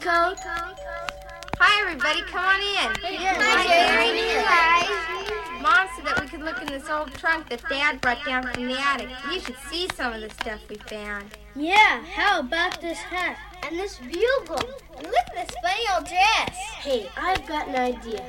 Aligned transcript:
Code. 0.00 0.36
Hi, 1.58 1.80
everybody. 1.80 2.20
Come 2.22 2.44
on 2.44 2.60
in. 2.60 3.16
Here's 3.16 3.38
my 3.38 5.06
monster 5.62 6.02
that 6.02 6.20
we 6.20 6.28
could 6.28 6.42
look 6.42 6.60
in 6.60 6.68
this 6.68 6.88
old 6.90 7.12
trunk 7.14 7.48
that 7.48 7.62
Dad 7.68 8.00
brought 8.00 8.24
down 8.24 8.42
from 8.52 8.66
the 8.66 8.78
attic. 8.78 9.08
You 9.32 9.40
should 9.40 9.56
see 9.70 9.88
some 9.94 10.12
of 10.12 10.20
the 10.20 10.30
stuff 10.30 10.60
we 10.68 10.76
found. 10.76 11.30
Yeah, 11.54 12.04
how 12.04 12.40
about 12.40 12.80
this 12.80 12.98
hat? 12.98 13.38
And 13.66 13.78
this 13.78 13.98
bugle. 13.98 14.68
And 14.96 15.06
look 15.06 15.26
at 15.28 15.34
this 15.34 15.56
funny 15.62 15.84
old 15.94 16.06
dress. 16.06 16.56
Hey, 16.78 17.08
I've 17.16 17.46
got 17.46 17.68
an 17.68 17.76
idea. 17.76 18.28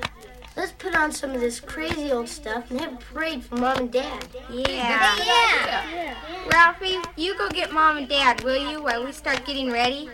Let's 0.56 0.72
put 0.72 0.96
on 0.96 1.12
some 1.12 1.32
of 1.32 1.42
this 1.42 1.60
crazy 1.60 2.12
old 2.12 2.30
stuff 2.30 2.72
and 2.72 2.80
have 2.80 2.94
a 2.94 2.98
parade 2.98 3.44
for 3.44 3.58
Mom 3.58 3.78
and 3.78 3.92
Dad. 3.92 4.26
Yeah. 4.50 5.16
Yeah. 5.18 5.92
yeah. 5.94 6.16
Ralphie, 6.52 6.98
you 7.16 7.38
go 7.38 7.50
get 7.50 7.72
Mom 7.72 7.98
and 7.98 8.10
Dad, 8.10 8.44
will 8.44 8.72
you, 8.72 8.82
while 8.82 9.06
we 9.06 9.12
start 9.12 9.46
getting 9.46 9.72
ready? 9.72 10.10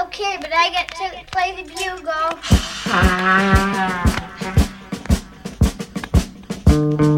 Okay, 0.00 0.36
but 0.40 0.52
I 0.52 0.70
get 0.70 0.88
to 0.88 1.24
play 1.32 1.56
the 1.56 1.64
bugle. 1.74 2.38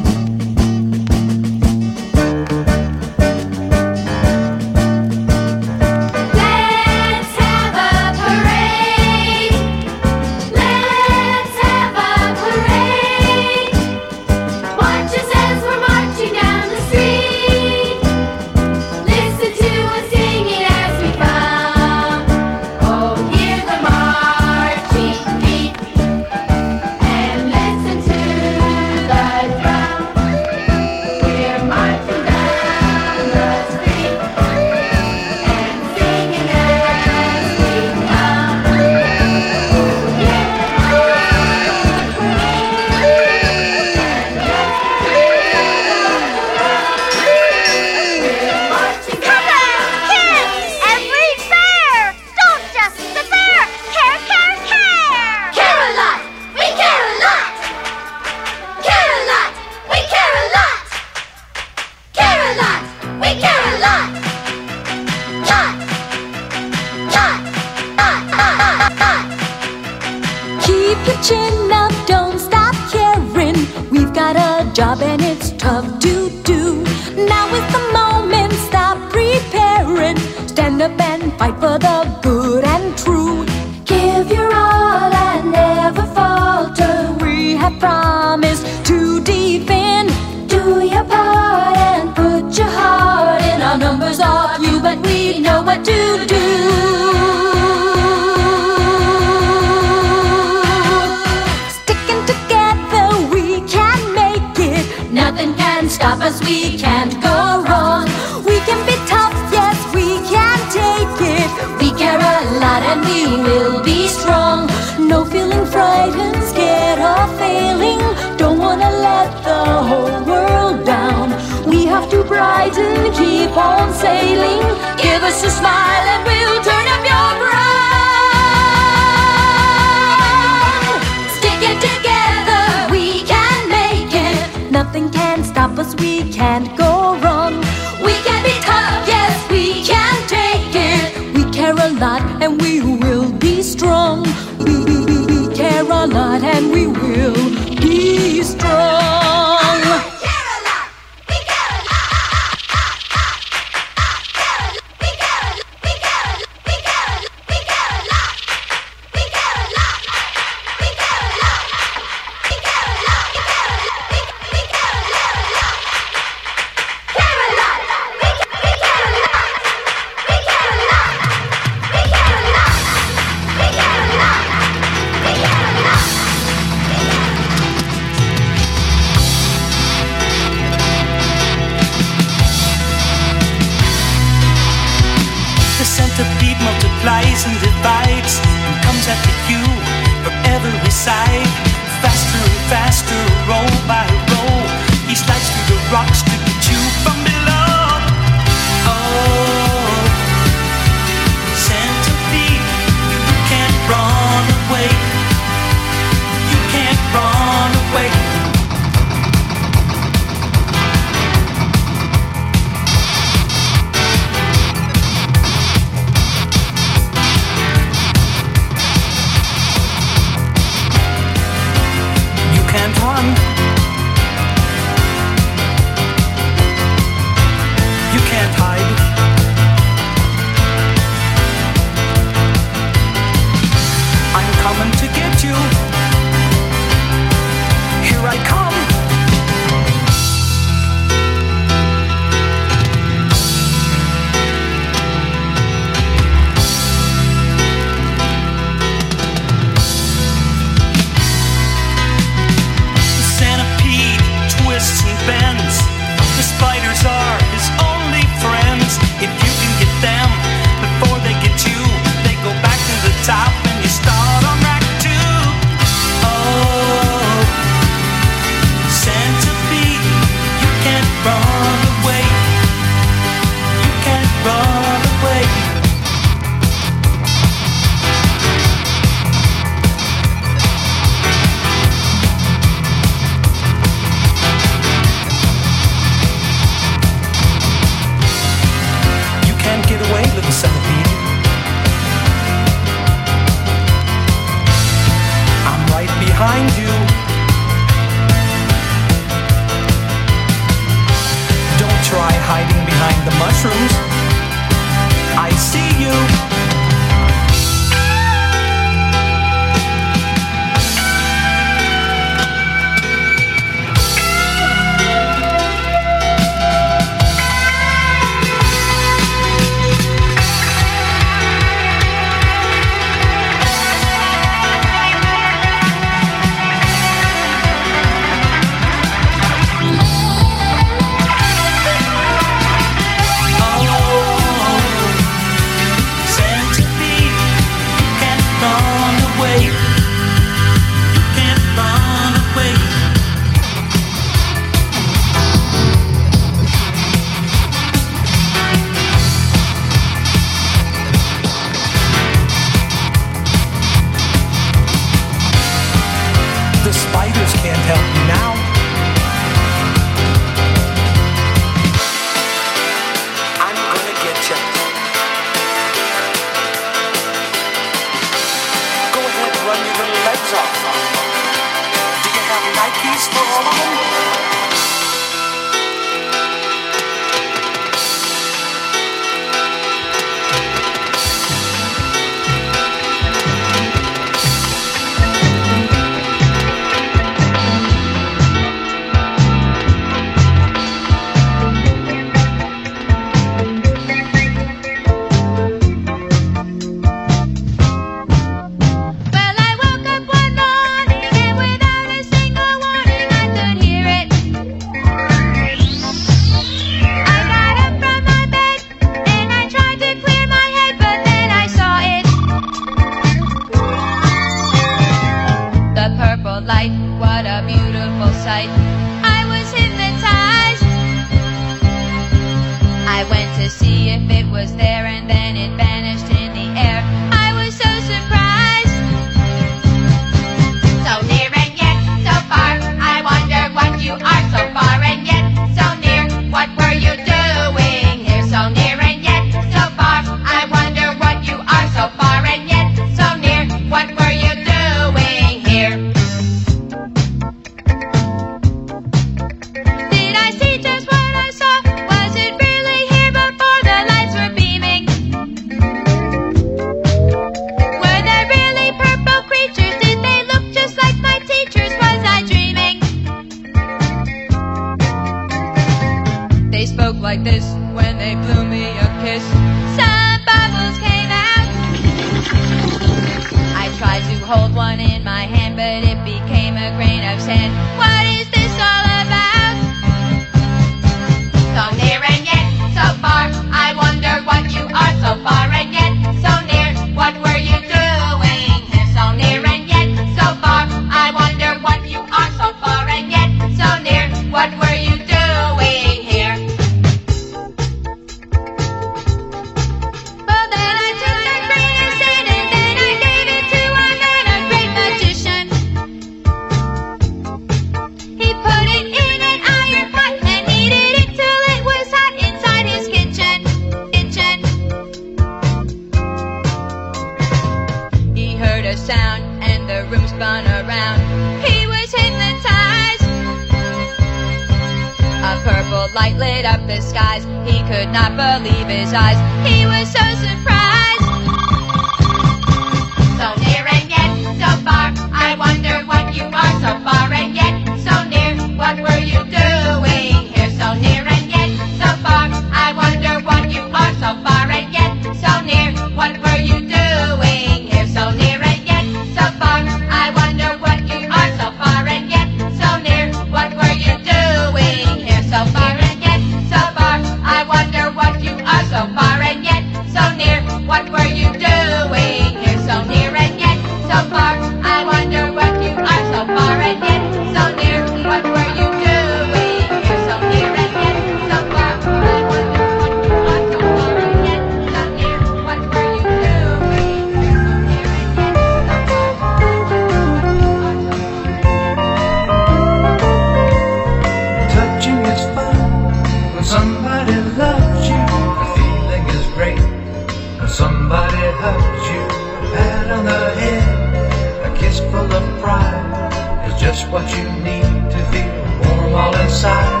what 597.12 597.28
you 597.36 597.44
need 597.60 598.10
to 598.10 598.18
feel 598.32 598.56
warm 598.80 599.14
all 599.14 599.36
inside. 599.36 600.00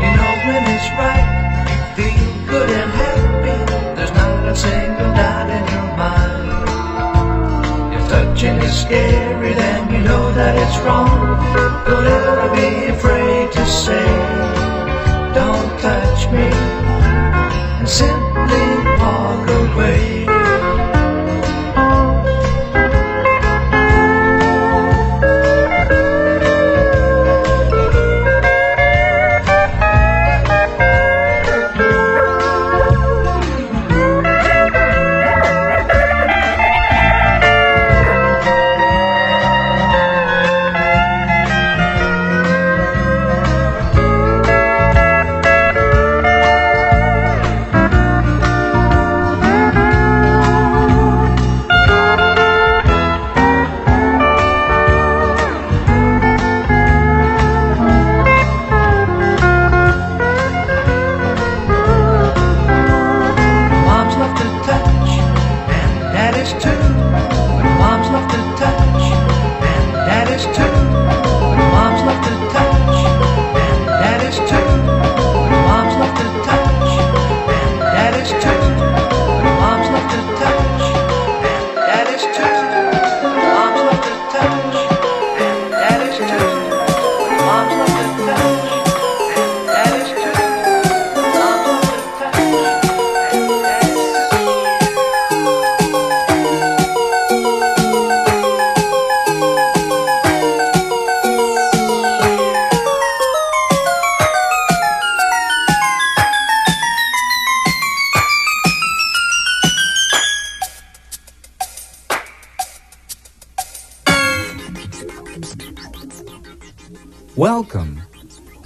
You 0.00 0.08
know 0.16 0.32
when 0.48 0.62
it's 0.74 0.88
right, 0.96 1.28
you 1.68 1.76
feel 1.96 2.28
good 2.48 2.70
and 2.70 2.90
happy. 2.90 3.58
There's 3.94 4.12
not 4.12 4.48
a 4.48 4.56
single 4.56 5.12
doubt 5.12 5.50
in 5.56 5.64
your 5.74 5.88
mind. 6.00 6.64
If 7.94 8.08
touching 8.08 8.56
is 8.62 8.80
scary, 8.80 9.52
then 9.52 9.92
you 9.92 9.98
know 9.98 10.32
that 10.32 10.56
it's 10.56 10.78
wrong. 10.84 11.36
Don't 11.84 12.06
ever 12.06 12.48
be 12.56 12.86
afraid 12.96 13.52
to 13.52 13.66
say, 13.66 14.08
Don't 15.34 15.70
touch 15.82 16.30
me. 16.32 16.48
And 17.78 17.86
simply 17.86 18.27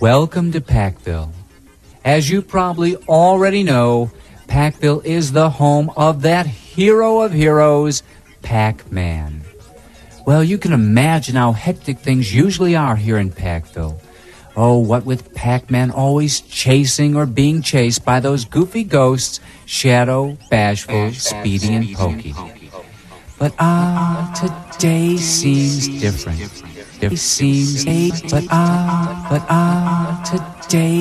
Welcome. 0.03 0.51
To 0.51 0.61
Packville. 0.61 1.31
As 2.05 2.29
you 2.29 2.43
probably 2.43 2.97
already 2.97 3.63
know, 3.63 4.11
Packville 4.49 5.01
is 5.05 5.31
the 5.31 5.49
home 5.49 5.93
of 5.97 6.23
that 6.23 6.45
hero 6.45 7.21
of 7.21 7.33
heroes, 7.33 8.03
Pac 8.43 8.91
Man. 8.91 9.45
Well, 10.27 10.43
you 10.43 10.59
can 10.59 10.73
imagine 10.73 11.37
how 11.37 11.53
hectic 11.53 12.01
things 12.01 12.35
usually 12.35 12.75
are 12.75 12.97
here 12.97 13.17
in 13.17 13.31
Packville. 13.31 14.01
Oh, 14.57 14.79
what 14.79 15.05
with 15.05 15.33
Pac 15.35 15.71
Man 15.71 15.93
always 15.93 16.41
chasing 16.41 17.15
or 17.15 17.25
being 17.25 17.63
chased 17.63 18.05
by 18.05 18.19
those 18.19 18.45
goofy 18.45 18.83
ghosts, 18.83 19.39
Shadow, 19.67 20.37
Bashful, 20.51 21.13
Speedy, 21.13 21.75
and 21.75 21.95
Pokey. 21.95 22.35
But 23.39 23.55
ah, 23.61 24.73
today 24.73 25.17
seems 25.17 25.87
different. 26.01 26.72
It 27.11 27.19
seems, 27.19 27.85
but 28.31 28.47
ah, 28.51 29.27
but 29.29 29.43
ah, 29.51 30.23
today 30.25 30.52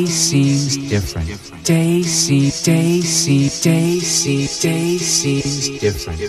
seems 0.06 0.78
different. 0.90 1.64
Day 1.64 2.02
seems, 2.04 2.64
day 2.64 3.02
seems, 3.02 3.62
day 3.62 4.00
seems, 4.00 4.60
day 4.62 4.98
seems 4.98 5.80
different. 5.80 6.20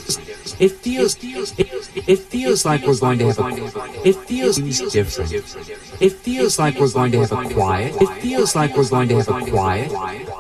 It 0.60 0.70
feels, 0.72 1.16
it, 1.58 2.08
it 2.08 2.18
feels 2.18 2.64
like 2.64 2.86
we're 2.86 2.98
going 2.98 3.18
to 3.18 3.26
have 3.32 3.38
a, 3.38 4.08
it 4.08 4.14
feels 4.16 4.56
different. 4.92 5.32
It 6.00 6.12
feels 6.12 6.58
like 6.58 6.78
we're 6.78 6.90
going 6.90 7.12
to 7.12 7.20
have 7.20 7.32
a 7.32 7.54
quiet, 7.54 7.94
it 8.00 8.08
feels 8.20 8.54
like 8.54 8.76
we're 8.76 8.88
going 8.88 9.08
to 9.08 9.16
have 9.16 9.28
a 9.28 9.50
quiet, 9.50 9.90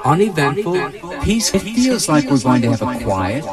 uneventful, 0.04 0.74
peace. 1.22 1.54
It 1.54 1.62
feels 1.62 2.08
like 2.08 2.30
we're 2.30 2.38
going 2.40 2.62
to 2.62 2.70
have 2.70 2.82
a 2.82 3.04
quiet, 3.04 3.44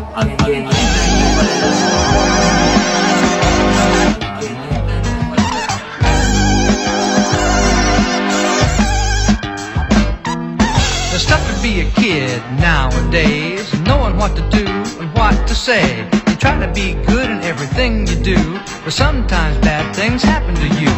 tough 11.26 11.44
to 11.44 11.60
be 11.60 11.80
a 11.80 11.90
kid 11.90 12.40
nowadays, 12.60 13.74
knowing 13.80 14.16
what 14.16 14.36
to 14.36 14.48
do 14.50 14.64
and 15.00 15.12
what 15.14 15.48
to 15.48 15.56
say. 15.56 16.08
You 16.28 16.36
try 16.36 16.64
to 16.64 16.72
be 16.72 16.94
good 17.06 17.28
in 17.28 17.40
everything 17.40 18.06
you 18.06 18.14
do, 18.14 18.60
but 18.84 18.92
sometimes 18.92 19.58
bad 19.58 19.92
things 19.96 20.22
happen 20.22 20.54
to 20.54 20.68
you. 20.80 20.92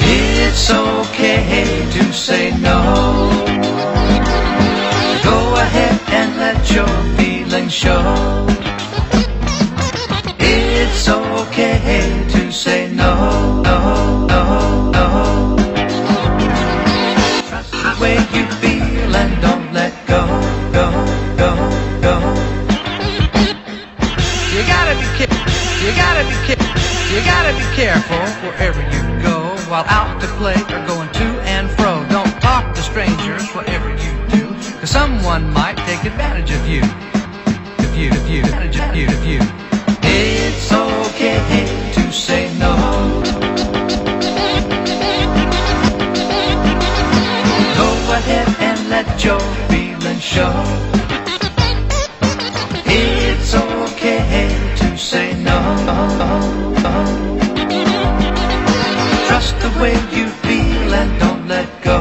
It's 0.00 0.70
okay 0.70 1.86
to 1.92 2.12
say 2.12 2.50
no. 2.58 3.40
Go 5.24 5.54
ahead 5.56 5.98
and 6.12 6.36
let 6.36 6.70
your 6.70 6.93
show. 7.74 8.46
It's 10.38 11.08
okay 11.08 12.24
to 12.30 12.52
say 12.52 12.92
no, 12.92 13.62
no, 13.62 14.26
no, 14.26 14.90
no. 14.92 15.56
Trust 17.48 17.72
the 17.72 17.96
way 18.00 18.14
you 18.32 18.46
feel 18.62 19.16
and 19.16 19.42
don't 19.42 19.72
let 19.72 19.92
go, 20.06 20.22
go, 20.70 20.86
go, 21.36 21.50
go. 22.00 22.14
You 24.54 24.62
gotta 24.70 24.94
be 24.94 25.08
careful. 25.18 25.42
You 25.82 25.90
gotta 25.98 26.24
be 26.30 26.36
careful. 26.46 26.70
You 27.12 27.20
gotta 27.24 27.52
be 27.58 27.66
careful 27.74 28.24
wherever 28.46 28.82
you 28.94 29.02
go 29.20 29.56
while 29.68 29.84
out 29.88 30.20
to 30.20 30.28
play 30.38 30.54
or 30.72 30.86
going 30.86 31.10
to 31.10 31.26
and 31.42 31.68
fro. 31.72 32.06
Don't 32.08 32.40
talk 32.40 32.72
to 32.76 32.82
strangers 32.82 33.50
whatever 33.50 33.90
you 33.90 34.12
do, 34.30 34.46
cause 34.78 34.90
someone 34.90 35.52
might 35.52 35.76
take 35.78 36.04
advantage 36.04 36.52
of 36.52 36.68
you. 36.68 37.13
You, 38.34 38.40
you, 38.40 39.06
you. 39.22 39.40
It's 40.02 40.72
okay 40.72 41.92
to 41.92 42.12
say 42.12 42.52
no. 42.58 42.74
Go 47.78 47.88
ahead 48.12 48.48
and 48.58 48.88
let 48.90 49.24
your 49.24 49.38
feelings 49.70 50.20
show. 50.20 50.52
It's 52.86 53.54
okay 53.54 54.48
to 54.78 54.98
say 54.98 55.40
no. 55.40 55.60
Trust 59.28 59.54
the 59.60 59.70
way 59.80 59.94
you 60.10 60.26
feel 60.42 60.92
and 60.92 61.20
don't 61.20 61.46
let 61.46 61.68
go. 61.84 62.00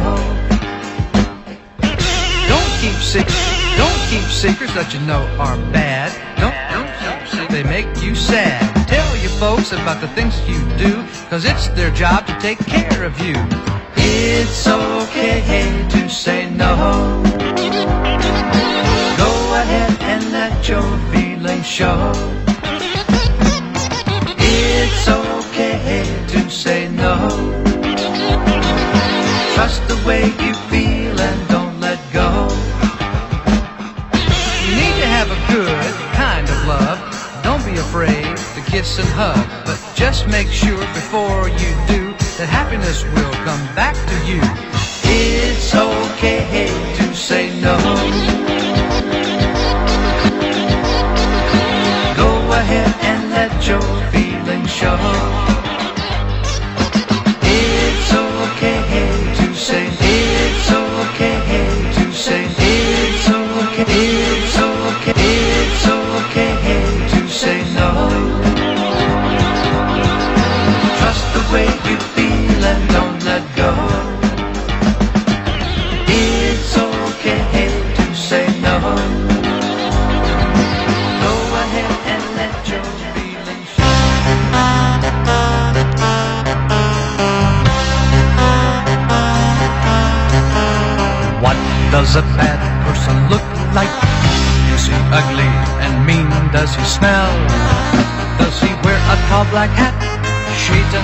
Don't 2.50 2.72
keep 2.82 2.98
secrets. 3.14 3.54
Don't 3.78 4.00
keep 4.10 4.24
secrets 4.30 4.74
that 4.74 4.94
you 4.94 5.00
know 5.02 5.22
are 5.40 5.58
bad. 5.72 6.23
You 8.14 8.20
sad. 8.20 8.88
Tell 8.88 9.18
your 9.18 9.32
folks 9.40 9.72
about 9.72 10.00
the 10.00 10.08
things 10.10 10.40
you 10.48 10.60
do, 10.78 11.04
cause 11.32 11.46
it's 11.46 11.70
their 11.70 11.90
job 11.90 12.28
to 12.28 12.38
take 12.38 12.60
care 12.60 13.04
of 13.04 13.20
you. 13.20 13.34
It's 13.96 14.68
okay 14.68 15.42
to 15.90 16.08
say 16.08 16.48
no. 16.52 17.24
Go 19.18 19.32
ahead 19.62 19.98
and 20.02 20.32
let 20.32 20.70
your 20.70 20.86
feelings 21.12 21.66
show. 21.66 22.12
It's 24.38 25.08
okay 25.10 26.06
to 26.34 26.50
say 26.52 26.88
no. 26.90 27.18
Trust 29.56 29.88
the 29.88 30.00
way 30.06 30.26
you 30.26 30.54
feel 30.70 31.20
and 31.20 31.53
kiss 38.74 38.98
and 38.98 39.08
hug, 39.10 39.38
but 39.66 39.80
just 39.94 40.28
make 40.28 40.48
sure 40.48 40.80
before 40.96 41.48
you 41.48 41.72
do 41.86 42.12
that 42.38 42.50
happiness 42.50 43.04
will 43.14 43.36
come 43.46 43.64
back 43.76 43.94
to 43.94 44.18
you. 44.26 44.42
It's 45.04 45.76
okay 45.76 46.66
to 46.98 47.14
say 47.14 47.54
no. 47.62 47.78
Go 52.18 52.32
ahead 52.62 52.92
and 53.12 53.30
let 53.30 53.68
your 53.68 53.86
feelings 54.12 54.72
show. 54.72 55.33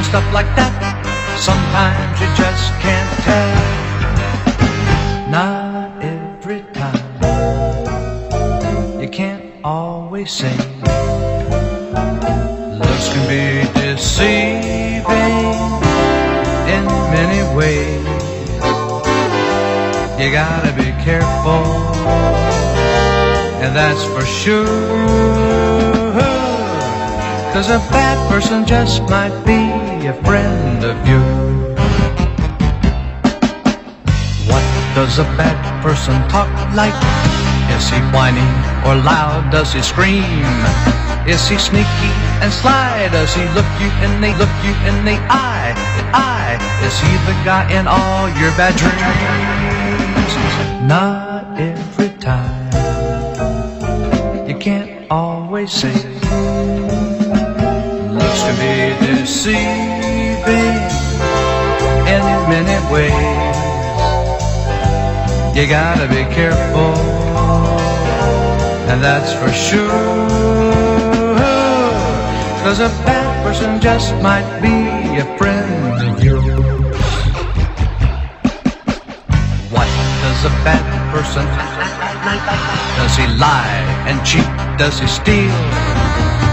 Stuff 0.10 0.34
like 0.34 0.50
that? 0.56 0.74
Sometimes 1.38 2.20
you 2.20 2.26
just 2.34 2.74
can't 2.82 3.12
tell. 3.22 3.54
Not 5.30 6.02
every 6.02 6.64
time. 6.74 7.06
You 9.00 9.08
can't 9.08 9.46
always 9.64 10.32
say. 10.32 10.58
Looks 12.82 13.08
can 13.14 13.24
be 13.30 13.70
deceiving 13.80 15.06
in 16.76 16.84
many 17.14 17.42
ways. 17.56 18.02
You 20.20 20.32
gotta 20.32 20.74
be 20.74 20.90
careful, 21.06 21.66
and 23.62 23.76
that's 23.76 24.04
for 24.06 24.26
sure. 24.26 24.66
Cause 27.54 27.70
a 27.70 27.80
bad 27.92 28.18
person 28.32 28.66
just 28.66 29.04
might 29.04 29.36
be 29.46 29.69
a 30.10 30.14
friend 30.26 30.84
of 30.84 30.98
you. 31.08 31.22
What 34.50 34.66
does 34.98 35.20
a 35.20 35.28
bad 35.38 35.60
person 35.84 36.18
talk 36.34 36.50
like? 36.74 36.98
Is 37.78 37.86
he 37.94 38.00
whiny 38.10 38.50
or 38.90 38.96
loud? 39.06 39.52
Does 39.52 39.72
he 39.72 39.82
scream? 39.84 40.26
Is 41.30 41.48
he 41.48 41.58
sneaky 41.60 42.12
and 42.42 42.52
sly? 42.52 43.08
Does 43.12 43.36
he 43.36 43.46
look 43.54 43.70
you 43.78 43.90
in 44.02 44.12
the 44.22 44.34
look 44.42 44.56
you 44.66 44.74
in 44.90 44.98
the 45.06 45.18
eye? 45.30 45.78
Eye? 46.12 46.58
Is 46.88 46.98
he 47.06 47.14
the 47.30 47.38
guy 47.46 47.70
in 47.70 47.86
all 47.86 48.26
your 48.42 48.52
bad 48.58 48.74
dreams? 48.82 50.34
Not 50.90 51.60
every 51.60 52.10
time. 52.18 52.70
You 54.50 54.58
can't 54.58 55.06
always 55.12 55.72
say. 55.72 55.94
Looks 58.10 58.42
to 58.48 58.54
be 58.58 58.74
deceiving 59.06 59.20
in 59.52 59.79
many 62.50 62.78
ways. 62.92 63.58
You 65.56 65.68
gotta 65.68 66.08
be 66.08 66.24
careful, 66.34 66.94
and 68.90 69.04
that's 69.04 69.32
for 69.34 69.52
sure. 69.52 70.50
Cause 72.64 72.80
a 72.80 72.90
bad 73.06 73.44
person 73.44 73.80
just 73.80 74.16
might 74.16 74.50
be 74.62 74.78
a 75.20 75.38
friend 75.38 76.10
of 76.10 76.24
yours. 76.24 76.46
What 79.72 79.90
does 80.24 80.42
a 80.46 80.54
bad 80.66 80.86
person 81.14 81.46
Does 82.98 83.16
he 83.16 83.28
lie 83.38 83.82
and 84.10 84.18
cheat? 84.26 84.50
Does 84.78 85.00
he 85.00 85.08
steal? 85.08 85.89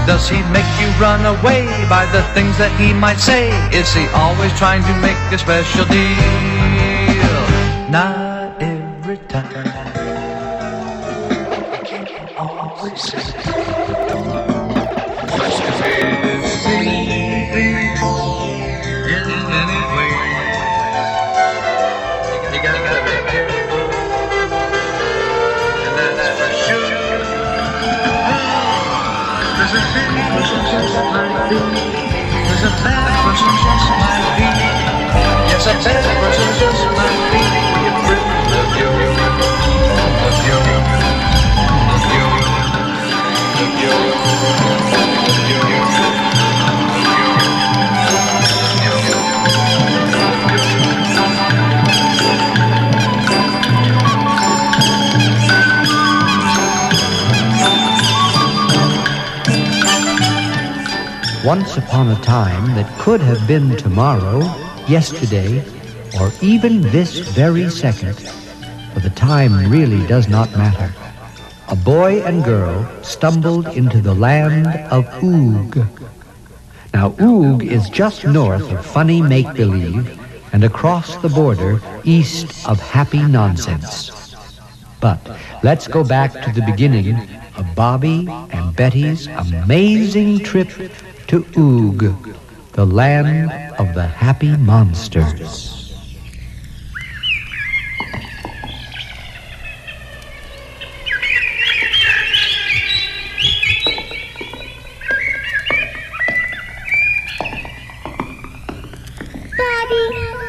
Does 0.06 0.28
he 0.28 0.38
make 0.54 0.70
you 0.80 0.86
run 1.02 1.26
away 1.26 1.66
by 1.88 2.06
the 2.12 2.22
things 2.32 2.56
that 2.58 2.70
he 2.78 2.94
might 2.94 3.18
say? 3.18 3.50
Is 3.74 3.92
he 3.92 4.06
always 4.14 4.56
trying 4.56 4.82
to 4.82 4.94
make 5.02 5.18
a 5.32 5.38
special 5.38 5.84
deal? 5.86 7.90
Not 7.90 8.25
just 30.82 30.94
might 31.12 31.48
be. 31.48 31.56
There's 31.56 32.64
a 32.64 32.74
bad 32.84 33.08
person 33.24 33.52
just 33.64 33.88
might 34.00 34.28
be. 34.36 34.48
Yes, 35.48 35.64
a 35.66 35.74
bad 35.84 36.04
person 36.20 36.48
just 36.60 36.84
might 36.96 37.20
be 37.32 37.66
of 45.56 45.70
yours. 45.70 46.25
Once 61.46 61.76
upon 61.76 62.08
a 62.08 62.20
time 62.22 62.74
that 62.74 62.98
could 62.98 63.20
have 63.20 63.46
been 63.46 63.76
tomorrow, 63.76 64.40
yesterday, 64.88 65.64
or 66.18 66.32
even 66.42 66.80
this 66.80 67.20
very 67.20 67.70
second, 67.70 68.18
for 68.92 68.98
the 68.98 69.10
time 69.10 69.70
really 69.70 70.04
does 70.08 70.26
not 70.26 70.50
matter. 70.56 70.92
A 71.68 71.76
boy 71.76 72.20
and 72.24 72.42
girl 72.42 72.84
stumbled 73.04 73.68
into 73.68 74.00
the 74.00 74.12
land 74.12 74.66
of 74.90 75.06
Ooog. 75.22 75.86
Now, 76.92 77.10
Ooog 77.10 77.62
is 77.62 77.88
just 77.90 78.24
north 78.24 78.68
of 78.72 78.84
funny 78.84 79.22
make 79.22 79.54
believe 79.54 80.18
and 80.52 80.64
across 80.64 81.14
the 81.18 81.28
border 81.28 81.80
east 82.02 82.66
of 82.66 82.80
happy 82.80 83.22
nonsense. 83.22 84.34
But 85.00 85.20
let's 85.62 85.86
go 85.86 86.02
back 86.02 86.32
to 86.42 86.50
the 86.50 86.66
beginning 86.66 87.16
of 87.56 87.72
Bobby 87.76 88.26
and 88.50 88.74
Betty's 88.74 89.28
amazing 89.28 90.40
trip 90.40 90.70
to 91.28 91.42
Ooog, 91.42 92.36
the 92.72 92.86
land 92.86 93.50
of 93.80 93.94
the 93.94 94.06
happy 94.06 94.56
monsters. 94.56 95.72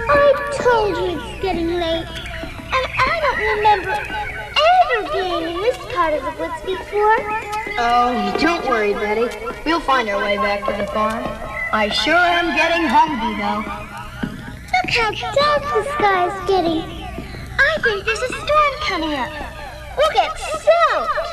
I 0.10 0.52
told 0.62 0.98
you 0.98 1.20
it's 1.20 1.42
getting 1.42 1.68
late. 1.74 2.06
And 2.06 2.86
I 2.98 3.20
don't 3.24 3.40
remember 3.58 4.37
being 5.22 5.56
in 5.56 5.62
this 5.62 5.78
part 5.94 6.14
of 6.14 6.22
the 6.22 6.32
woods 6.40 6.62
before. 6.62 7.18
Oh, 7.80 8.36
don't 8.40 8.66
worry, 8.66 8.94
Betty. 8.94 9.28
We'll 9.66 9.80
find 9.80 10.10
our 10.10 10.22
way 10.22 10.38
back 10.38 10.66
to 10.66 10.74
the 10.78 10.88
farm. 10.92 11.24
I 11.74 11.90
sure 11.90 12.16
am 12.16 12.56
getting 12.56 12.86
hungry, 12.88 13.36
though. 13.42 13.64
Look 14.74 14.90
how 14.96 15.12
dark 15.12 15.62
the 15.74 15.84
sky 15.94 16.28
is 16.28 16.48
getting. 16.48 16.82
I 17.60 17.78
think 17.84 18.06
there's 18.06 18.22
a 18.22 18.28
storm 18.28 18.74
coming 18.82 19.14
up. 19.14 19.32
We'll 19.98 20.14
get 20.14 20.38
soaked. 20.38 21.28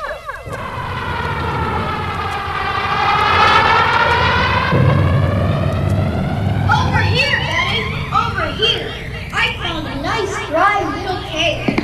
Over 6.73 7.01
here, 7.01 7.37
Betty! 7.47 7.81
Over 8.11 8.47
here! 8.57 8.89
I 9.33 9.55
found 9.61 9.87
a 9.87 10.01
nice 10.01 10.35
dry 10.49 10.83
little 10.95 11.21
cave. 11.29 11.74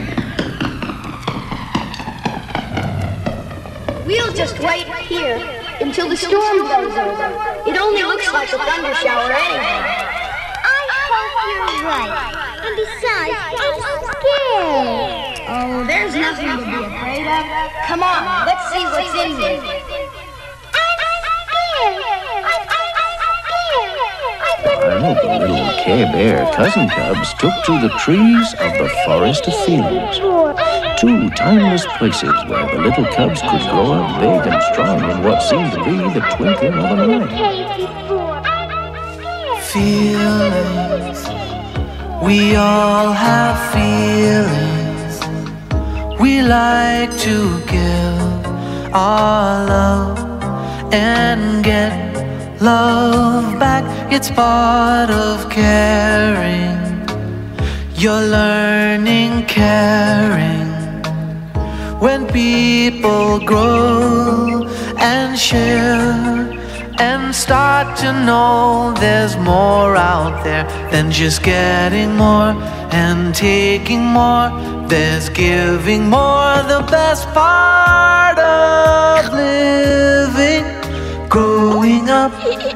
We'll 4.12 4.34
just 4.34 4.60
wait 4.60 4.88
here 5.08 5.40
until 5.80 6.10
the 6.10 6.18
storm 6.18 6.58
blows 6.68 6.98
over. 6.98 7.32
It 7.66 7.80
only 7.80 8.04
looks 8.04 8.28
like 8.34 8.52
a 8.52 8.58
thunder 8.58 8.94
shower 8.96 9.32
anyway. 9.32 9.80
I 10.68 10.84
hope 11.08 11.32
you're 11.48 11.88
right. 11.88 12.12
And 12.60 12.76
besides, 12.76 13.40
I'm 13.56 13.80
scared. 14.12 15.48
Oh, 15.48 15.88
there's 15.88 16.14
nothing 16.14 16.44
to 16.44 16.58
be 16.60 16.76
afraid 16.92 17.26
of. 17.26 17.72
Come 17.88 18.04
on, 18.04 18.46
let's 18.46 18.68
see 18.74 18.84
what's 18.84 19.16
in 19.16 19.40
there. 19.40 19.64
I'm 20.76 21.00
scared. 21.48 22.11
I've 24.66 25.22
the 25.22 25.40
little 25.40 25.72
Care 25.84 26.06
Bear 26.12 26.52
cousin 26.54 26.90
cubs 26.90 27.34
took 27.36 27.54
to 27.66 27.80
the 27.82 27.90
trees 28.00 28.54
of 28.54 28.74
the 28.74 28.90
Forest 29.06 29.48
of 29.48 29.56
Feelings. 29.66 30.20
Two 31.00 31.30
timeless 31.32 31.86
places 31.98 32.34
where 32.48 32.68
the 32.76 32.82
little 32.82 33.06
cubs 33.06 33.42
could 33.42 33.62
grow 33.72 33.94
up 33.94 34.20
big 34.20 34.54
and 34.54 34.64
strong 34.72 35.00
in 35.10 35.24
what 35.24 35.42
seemed 35.42 35.72
to 35.74 35.84
be 35.84 35.98
the 36.14 36.22
twinkling 36.36 36.74
of 36.74 37.00
an 37.00 37.24
eye. 37.24 37.72
feelings. 39.72 41.20
We 42.22 42.56
all 42.56 43.14
have 43.14 43.58
feelings. 43.74 45.16
We 46.20 46.42
like 46.42 47.18
to 47.20 47.60
give 47.66 48.46
our 48.94 49.66
love 49.66 50.20
and 50.94 51.64
get 51.64 52.11
love 52.62 53.60
back. 53.60 53.84
It's 54.12 54.30
part 54.30 55.10
of 55.10 55.50
caring. 55.50 56.78
You're 57.96 58.26
learning 58.40 59.46
caring 59.46 60.70
when 62.00 62.28
people 62.28 63.40
grow 63.40 64.68
and 64.98 65.38
share 65.38 66.60
and 67.00 67.34
start 67.34 67.98
to 67.98 68.12
know 68.12 68.94
there's 69.00 69.38
more 69.38 69.96
out 69.96 70.44
there 70.44 70.66
than 70.92 71.12
just 71.12 71.44
getting 71.44 72.16
more 72.16 72.54
and 72.92 73.34
taking 73.34 74.04
more. 74.04 74.50
There's 74.88 75.30
giving 75.30 76.10
more, 76.10 76.56
the 76.68 76.86
best 76.92 77.28
part 77.34 78.38
of 78.38 79.34
living. 79.34 80.81
Growing 81.32 82.10
up, 82.10 82.34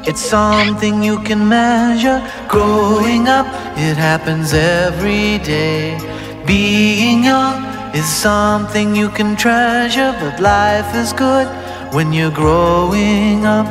it's 0.08 0.22
something 0.22 1.04
you 1.04 1.20
can 1.20 1.50
measure. 1.50 2.26
Growing 2.48 3.28
up, 3.28 3.46
it 3.78 3.98
happens 3.98 4.54
every 4.54 5.40
day. 5.40 6.00
Being 6.48 7.26
young 7.26 7.66
is 7.94 8.06
something 8.06 8.96
you 8.96 9.10
can 9.10 9.36
treasure, 9.36 10.16
but 10.22 10.40
life 10.40 10.96
is 10.96 11.12
good 11.12 11.48
when 11.94 12.14
you're 12.14 12.32
growing 12.32 13.46
up. 13.46 13.68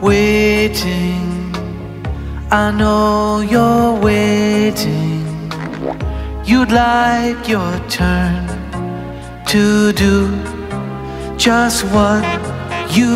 Waiting, 0.00 1.52
I 2.52 2.70
know 2.70 3.40
you're 3.40 4.00
waiting. 4.00 5.26
You'd 6.44 6.70
like 6.70 7.48
your 7.48 7.72
turn 7.88 8.46
to 9.48 9.92
do 9.92 10.30
just 11.36 11.82
what 11.86 12.51
you 12.96 13.14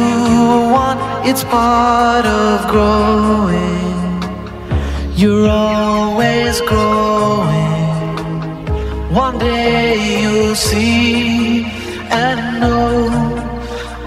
want. 0.75 0.99
It's 1.29 1.45
part 1.45 2.25
of 2.25 2.69
growing. 2.69 3.87
You're 5.15 5.49
always 5.49 6.61
growing. 6.63 7.77
One 9.13 9.39
day 9.39 10.23
you'll 10.23 10.55
see 10.55 11.65
and 12.11 12.61
know 12.61 13.09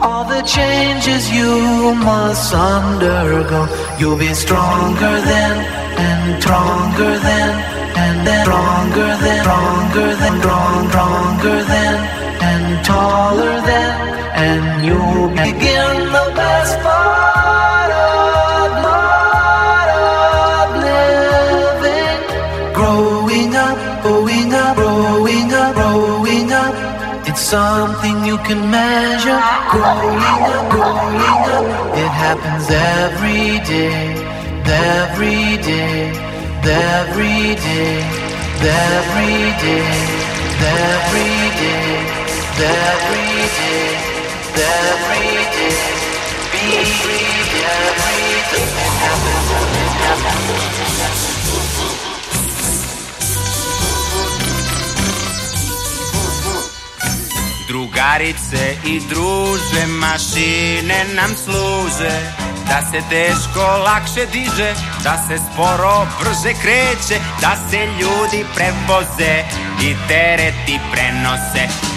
all 0.02 0.24
the 0.24 0.42
changes 0.42 1.30
you 1.32 1.94
must 1.96 2.54
undergo. 2.54 3.68
You'll 4.00 4.18
be 4.18 4.34
stronger 4.34 5.22
then 5.32 5.58
and 6.00 6.42
stronger 6.42 7.20
then 7.20 7.52
and 7.98 8.28
then 8.28 8.46
stronger 8.46 9.10
then 9.24 9.42
stronger 9.44 10.16
than 10.16 10.40
strong 10.40 10.90
stronger 10.90 11.64
then 11.64 12.19
taller 12.84 13.56
then 13.70 13.94
and 14.46 14.86
you'll 14.86 15.30
begin 15.30 15.96
the 16.18 16.28
best 16.40 16.74
part 16.86 17.92
of 17.92 18.68
part 18.88 19.90
of 19.90 20.66
living. 20.88 22.22
Growing 22.80 23.56
up, 23.56 23.78
growing 24.04 24.54
up, 24.54 24.76
growing 24.76 25.52
up, 25.54 25.76
growing 25.76 26.52
up. 26.54 26.74
It's 27.30 27.42
something 27.42 28.26
you 28.26 28.38
can 28.48 28.62
measure. 28.72 29.40
Growing 29.74 30.42
up, 30.54 30.72
growing 30.72 31.44
up. 31.56 31.66
It 32.04 32.12
happens 32.24 32.66
every 32.70 33.60
day, 33.74 34.16
every 34.66 35.58
day, 35.70 36.12
every 36.64 37.56
day, 37.60 37.60
every 37.60 37.60
day, 37.66 37.96
every 38.90 39.40
day, 39.66 39.88
every 40.62 41.36
day, 41.62 42.19
it 42.62 42.66
happens. 42.66 43.10
Drugarice 57.68 58.76
i 58.86 59.00
druže, 59.10 59.86
mašine 59.88 61.06
nam 61.16 61.36
služe 61.36 62.12
Da 62.70 62.82
se 62.92 63.02
teško 63.10 63.62
lakše 63.86 64.26
diže, 64.32 64.74
da 65.04 65.24
se 65.28 65.38
sporo 65.38 66.08
brže 66.20 66.54
kreće 66.62 67.20
Da 67.42 67.56
se 67.70 67.78
ljudi 67.78 68.46
prevoze 68.56 69.44
i 69.82 69.96
tereti 70.08 70.80
prenose 70.92 71.89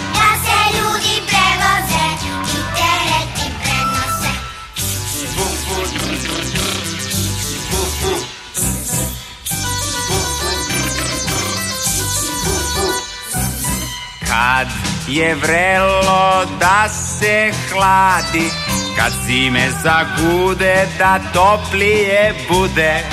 Kad 14.43 14.67
je 15.07 15.35
vrelo 15.35 16.45
da 16.59 16.89
se 16.89 17.51
hladi 17.71 18.49
Kad 18.97 19.11
zime 19.25 19.69
zagude 19.83 20.87
da 20.97 21.19
toplije 21.33 22.33
bude. 22.49 23.03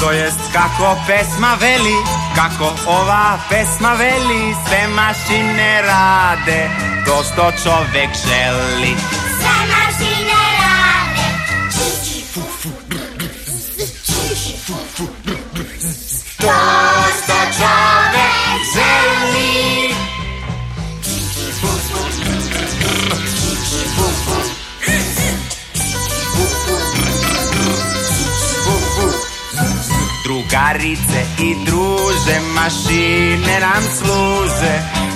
To 0.00 0.10
jest 0.10 0.40
kako 0.52 0.96
pesma 1.06 1.56
veli 1.60 1.96
Kako 2.34 2.74
ova 2.86 3.38
pesma 3.48 3.92
veli 3.92 4.54
Sve 4.66 4.88
mašine 4.88 5.82
rade 5.82 6.70
To 7.06 7.22
što 7.24 7.52
čovek 7.62 8.10
želi 8.26 8.94
Drugarice 30.30 31.20
i 31.38 31.56
druže, 31.66 32.40
mašine 32.54 33.60
nam 33.60 33.82
služe 33.98 34.74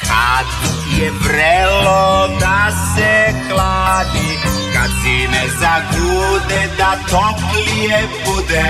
Kad 0.00 0.75
je 0.98 1.10
vrelo 1.10 2.28
da 2.40 2.70
se 2.94 3.34
hladi 3.48 4.38
Kad 4.72 4.90
zime 5.02 5.42
zagude 5.60 6.68
da 6.78 6.90
toplije 7.10 8.08
bude. 8.26 8.64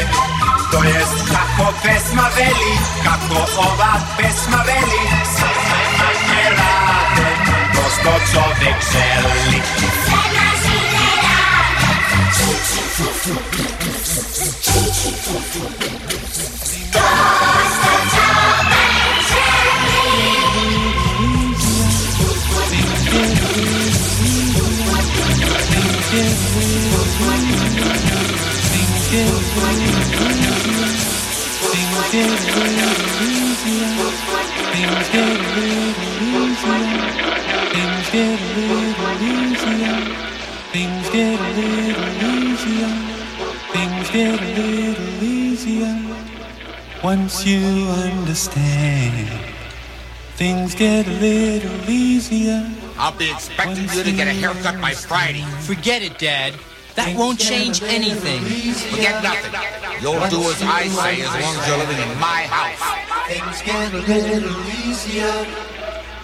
To 0.73 0.83
jest 0.85 1.19
kako 1.33 1.73
pesma 1.83 2.29
veli 2.37 2.75
Kako 3.05 3.39
ova 3.59 3.95
pesma 4.19 4.61
veli. 4.67 5.03
Sve 5.37 5.49
manje 5.99 6.45
rade 6.51 7.29
To 7.75 7.83
što 7.95 8.12
čovek 8.33 8.79
želi. 8.93 9.62
Sve 10.05 10.23
mašine 10.37 11.07
rade. 11.23 12.17
To 15.17 16.06
I'll 52.99 53.16
be 53.16 53.31
expecting 53.31 53.85
you 53.85 54.03
to 54.03 54.12
get 54.12 54.27
a 54.27 54.33
haircut 54.33 54.81
by 54.81 54.92
Friday. 54.95 55.42
Forget 55.61 56.03
it, 56.03 56.19
Dad. 56.19 56.55
That 56.96 57.12
won't 57.14 57.38
change 57.38 57.82
anything. 57.82 58.40
Forget 58.88 59.22
nothing. 59.22 59.52
You'll 60.00 60.16
do 60.32 60.40
as 60.48 60.64
I 60.64 60.88
say 60.88 61.20
as 61.20 61.28
long 61.28 61.52
as 61.52 61.68
you're 61.68 61.76
living 61.76 62.00
in 62.00 62.09
my 62.16 62.48
house. 62.48 62.80
Things 63.28 63.61
get 63.61 63.92
a 63.92 64.00
little 64.00 64.56
easier 64.80 65.28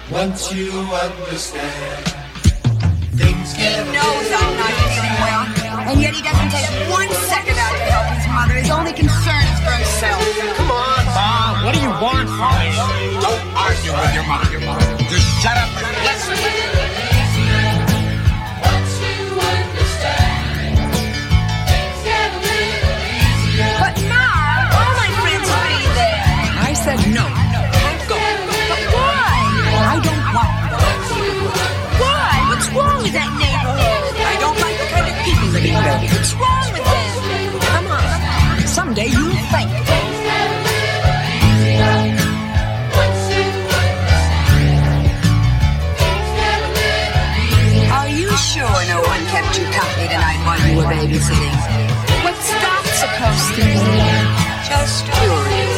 once 0.08 0.48
you 0.48 0.72
understand. 0.96 2.08
Things 3.20 3.52
get 3.52 3.84
a 3.84 3.92
knows 3.92 4.28
I'm 4.32 4.56
not 4.56 4.72
feeling 4.88 5.16
well, 5.20 5.44
and 5.92 6.00
yet 6.00 6.16
he 6.16 6.24
doesn't 6.24 6.48
take 6.48 6.72
one 6.88 7.12
second 7.28 7.60
out 7.60 7.76
to 7.76 7.84
help 7.92 8.08
his 8.16 8.24
mother. 8.32 8.56
His 8.56 8.70
only 8.72 8.96
concern 8.96 9.44
is 9.44 9.60
for 9.60 9.76
himself. 9.76 10.24
Come 10.56 10.72
on, 10.72 11.04
Bob. 11.12 11.68
What 11.68 11.76
do 11.76 11.84
you 11.84 11.92
want 12.00 12.32
from 12.32 12.52
me? 12.64 12.72
Don't 13.20 13.44
argue 13.60 13.92
with 13.92 14.14
your 14.16 14.24
mother. 14.24 14.56
Just 15.12 15.28
shut 15.44 15.52
up 15.52 15.68
and 15.84 15.92
listen. 16.00 16.91
Said 26.82 26.98
no. 27.14 27.22
Go. 28.10 28.18
But 28.70 28.82
why? 28.90 29.38
I 29.86 29.96
don't 30.02 30.24
want. 30.34 30.54
Why? 32.02 32.34
What's 32.50 32.68
wrong 32.74 32.98
with 33.06 33.14
that 33.14 33.30
neighborhood? 33.38 34.02
I 34.18 34.34
don't 34.42 34.58
like 34.58 34.76
the 34.82 34.88
kind 34.90 35.06
of 35.06 35.14
people 35.22 35.48
living 35.54 35.78
there. 35.78 36.02
What's 36.10 36.34
wrong 36.34 36.66
with 36.74 36.82
them? 36.82 37.14
Come 37.70 37.86
on. 37.86 38.66
Someday 38.66 39.06
you'll 39.14 39.30
thank 39.54 39.70
me. 39.70 40.00
Are 47.94 48.10
you 48.10 48.30
sure 48.50 48.78
no 48.90 48.98
one 49.06 49.22
kept 49.30 49.54
you 49.54 49.64
company 49.70 50.08
tonight 50.10 50.40
while 50.42 50.58
you 50.66 50.72
were 50.78 50.90
babysitting? 50.90 51.56
What's 52.26 52.50
that 52.50 52.82
supposed 52.98 53.54
to 53.54 53.62
mean? 53.70 54.26
Just 54.66 55.06
curious 55.06 55.71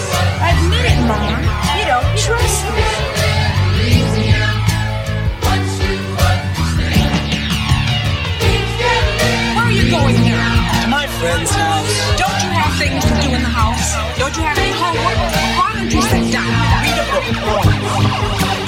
admit 0.65 0.85
it, 0.85 1.01
Mom. 1.07 1.41
You 1.77 1.85
don't 1.93 2.19
trust 2.19 2.65
me. 2.75 2.89
Where 9.55 9.65
are 9.65 9.73
you 9.73 9.91
going 9.91 10.17
now? 10.25 10.83
To 10.83 10.89
my 10.89 11.07
friend's 11.07 11.51
house. 11.51 11.93
Don't 12.23 12.41
you 12.45 12.51
have 12.51 12.75
things 12.79 13.05
to 13.05 13.15
do 13.23 13.35
in 13.35 13.43
the 13.43 13.55
house? 13.63 13.89
Don't 14.19 14.37
you 14.37 14.43
have 14.43 14.59
any 14.59 14.73
homework? 14.73 15.19
Why 15.59 15.73
don't 15.77 15.93
you 15.93 16.03
sit 16.03 16.33
down 16.33 16.49
and 16.49 16.83
read 16.85 16.99
a 16.99 17.07
book? 17.13 17.27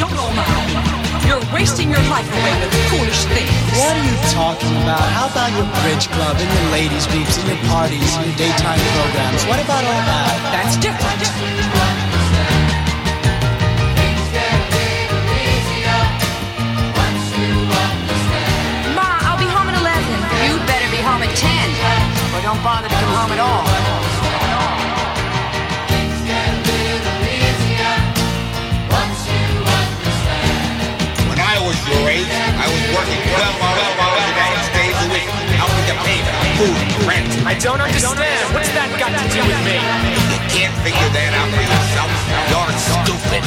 Don't 0.01 0.15
go 0.15 0.25
Mom 0.35 0.96
wasting 1.53 1.91
your 1.91 2.03
life 2.07 2.29
away 2.31 2.55
with 2.63 2.73
foolish 2.91 3.25
things. 3.27 3.51
What 3.75 3.97
are 3.97 4.07
you 4.07 4.17
talking 4.31 4.75
about? 4.83 5.03
How 5.17 5.27
about 5.27 5.51
your 5.59 5.67
bridge 5.83 6.07
club 6.15 6.37
and 6.39 6.47
your 6.47 6.67
ladies' 6.71 7.07
beeps 7.09 7.39
and 7.41 7.49
your 7.49 7.61
parties 7.67 8.07
and 8.17 8.27
your 8.27 8.37
daytime 8.37 8.79
programs? 8.95 9.43
What 9.51 9.61
about 9.63 9.83
all 9.83 10.03
that? 10.07 10.35
That's 10.55 10.77
different. 10.77 11.21
Ma, 18.95 19.09
I'll 19.27 19.39
be 19.39 19.49
home 19.51 19.69
at 19.71 19.77
11. 19.81 20.07
You 20.47 20.55
better 20.67 20.89
be 20.95 21.01
home 21.03 21.23
at 21.27 21.35
10. 21.35 22.37
Or 22.37 22.41
don't 22.43 22.63
bother 22.63 22.89
to 22.89 22.95
come 22.95 23.15
home 23.15 23.33
at 23.33 23.41
all. 23.41 23.76
I 32.67 32.69
was 32.75 32.83
working 32.99 33.23
12 33.31 33.63
hours, 33.63 33.95
12 33.95 34.43
hours 34.43 34.67
a 34.67 34.75
days 34.75 34.99
a 34.99 35.09
week. 35.15 35.31
How 35.55 35.71
could 35.71 35.87
you 35.87 35.95
pay 36.03 36.19
for 36.19 36.35
food 36.59 36.75
and 36.83 37.07
rent? 37.07 37.31
I 37.47 37.55
don't 37.55 37.79
understand. 37.79 38.19
What's 38.51 38.75
that 38.75 38.91
got 38.99 39.15
to 39.15 39.23
do 39.31 39.39
with 39.39 39.63
me? 39.63 39.79
You 40.35 40.41
can't 40.51 40.75
figure 40.83 41.11
that 41.15 41.31
out 41.39 41.47
for 41.55 41.63
yourself. 41.63 42.11
You're 42.51 42.75
stupid. 42.75 43.47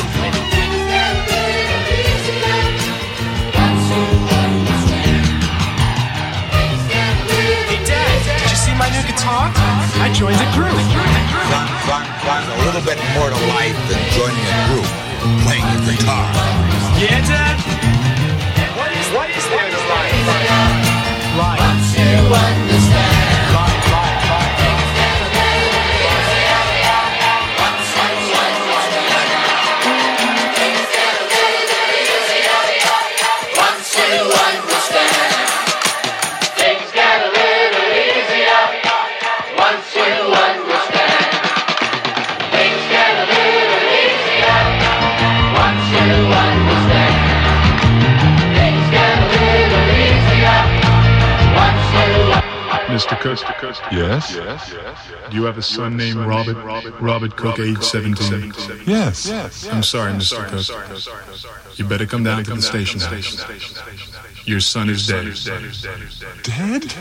Hey, 6.50 7.80
Dad, 7.86 8.18
did 8.24 8.50
you 8.50 8.58
see 8.58 8.74
my 8.80 8.88
new 8.90 9.04
guitar? 9.04 9.52
I 10.00 10.08
joined 10.16 10.40
the 10.40 10.50
group. 10.56 10.74
Son, 10.74 11.68
son, 11.86 12.04
son, 12.24 12.42
a 12.48 12.58
little 12.66 12.82
bit 12.82 12.98
more 13.14 13.30
to 13.30 13.40
life 13.52 13.76
than 13.92 14.00
joining 14.16 14.46
a 14.48 14.58
group, 14.72 14.88
playing 15.44 15.68
the 15.86 15.92
guitar. 15.92 16.24
Yeah, 16.98 17.20
Dad? 17.28 17.99
Understand. 22.28 22.99
You 53.12 53.18
Mr. 53.18 53.58
Cook? 53.58 53.76
Yes? 53.92 54.36
Yes. 54.36 55.12
Do 55.30 55.36
you 55.36 55.44
have 55.44 55.58
a 55.58 55.62
son 55.62 55.98
named 55.98 56.18
Robert? 56.20 56.58
Robert 57.00 57.36
Cook, 57.36 57.60
age 57.60 57.82
17? 57.82 58.54
Yes. 58.86 59.28
Yes. 59.28 59.68
I'm 59.68 59.84
sorry, 59.84 60.14
Mr. 60.14 60.46
Cook. 60.48 61.78
You 61.78 61.86
better 61.86 62.06
come 62.06 62.24
down 62.24 62.44
to 62.44 62.54
the 62.54 62.62
station 62.62 63.00
house. 63.00 63.46
Your 64.46 64.60
son 64.60 64.90
is 64.90 65.08
dead. 65.08 65.26
Dead? 66.44 66.94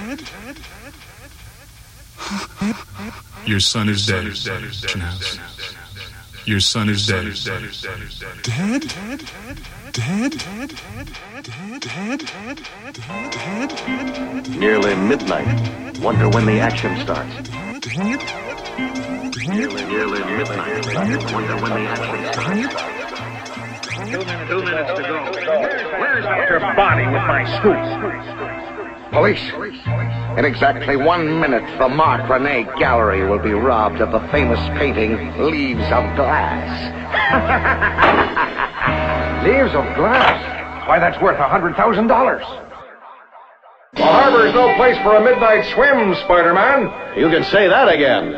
Your 3.46 3.60
son 3.60 3.88
is 3.88 4.06
dead. 4.06 4.24
Your 6.46 6.60
son 6.60 6.88
is 6.88 7.06
dead. 7.06 7.32
Dead? 8.42 8.82
Dead? 8.82 9.58
Nearly 14.56 14.94
midnight. 14.94 15.98
Wonder 15.98 16.28
when 16.28 16.46
the 16.46 16.60
action 16.60 16.96
starts. 17.00 17.50
Nearly, 19.48 19.82
midnight. 19.82 20.86
Wonder 21.32 21.56
when 21.56 21.72
the 21.72 21.88
action 21.88 22.32
starts. 22.32 22.74
Two 24.48 24.62
minutes 24.62 24.92
to 24.94 25.02
go. 25.02 25.32
Where's 25.98 26.24
Dr. 26.24 26.60
Body 26.76 27.06
with 27.06 27.26
my 27.26 27.42
scoop? 27.58 27.82
Police. 29.10 29.50
In 30.38 30.44
exactly 30.44 30.96
one 30.96 31.40
minute, 31.40 31.64
the 31.78 31.88
Mark 31.88 32.30
Rene 32.30 32.68
Gallery 32.78 33.28
will 33.28 33.40
be 33.40 33.52
robbed 33.52 34.00
of 34.00 34.12
the 34.12 34.20
famous 34.28 34.60
painting 34.78 35.36
Leaves 35.42 35.82
of 35.90 36.14
Glass. 36.14 36.94
Leaves 39.44 39.74
of 39.74 39.84
glass. 39.94 40.88
Why, 40.88 40.98
that's 40.98 41.20
worth 41.22 41.38
a 41.38 41.48
hundred 41.48 41.76
thousand 41.76 42.08
dollars. 42.08 42.42
The 43.94 44.04
harbor's 44.04 44.54
no 44.54 44.74
place 44.76 44.96
for 44.98 45.16
a 45.16 45.24
midnight 45.24 45.64
swim, 45.74 46.14
Spider-Man. 46.24 47.18
You 47.18 47.30
can 47.30 47.44
say 47.44 47.68
that 47.68 47.88
again. 47.88 48.32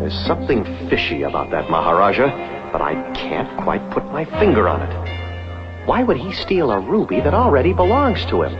There's 0.00 0.26
something 0.26 0.64
fishy 0.88 1.22
about 1.22 1.50
that 1.50 1.70
Maharaja, 1.70 2.70
but 2.72 2.80
I 2.80 2.94
can't 3.14 3.62
quite 3.62 3.90
put 3.90 4.04
my 4.06 4.24
finger 4.40 4.68
on 4.68 4.82
it. 4.82 5.86
Why 5.86 6.02
would 6.02 6.16
he 6.16 6.32
steal 6.32 6.70
a 6.70 6.80
ruby 6.80 7.20
that 7.20 7.34
already 7.34 7.72
belongs 7.72 8.24
to 8.26 8.42
him? 8.42 8.54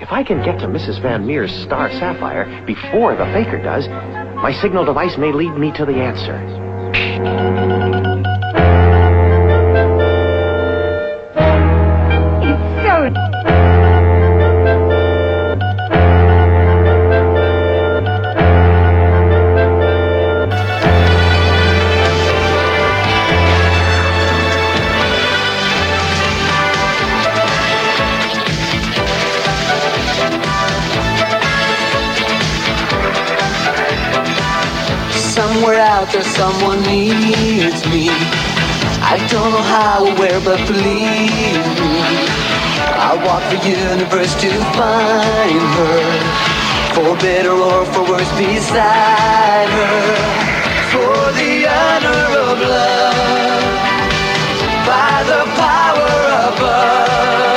If 0.00 0.12
I 0.12 0.22
can 0.22 0.42
get 0.44 0.58
to 0.60 0.66
Mrs. 0.66 1.00
Van 1.00 1.26
Meer's 1.26 1.52
star 1.52 1.90
sapphire 1.92 2.64
before 2.66 3.16
the 3.16 3.26
faker 3.26 3.62
does, 3.62 3.88
my 4.36 4.52
signal 4.52 4.84
device 4.84 5.16
may 5.16 5.32
lead 5.32 5.56
me 5.56 5.72
to 5.72 5.84
the 5.84 5.94
answer. 5.94 7.93
Out 36.04 36.12
there, 36.12 36.22
someone 36.22 36.82
needs 36.82 37.80
me. 37.86 38.08
I 39.12 39.16
don't 39.30 39.50
know 39.52 39.66
how 39.76 40.04
or 40.06 40.14
where, 40.18 40.40
but 40.40 40.58
believe 40.66 41.64
me, 41.80 41.94
I'll 43.04 43.20
walk 43.26 43.44
the 43.52 43.60
universe 43.68 44.34
to 44.42 44.50
find 44.76 45.64
her. 45.76 46.02
For 46.94 47.16
better 47.16 47.52
or 47.52 47.84
for 47.86 48.02
worse, 48.10 48.32
beside 48.36 49.68
her. 49.78 50.00
For 50.92 51.16
the 51.40 51.52
honor 51.80 52.24
of 52.48 52.56
love, 52.74 53.64
by 54.88 55.14
the 55.30 55.42
power 55.62 56.12
above, 56.48 57.53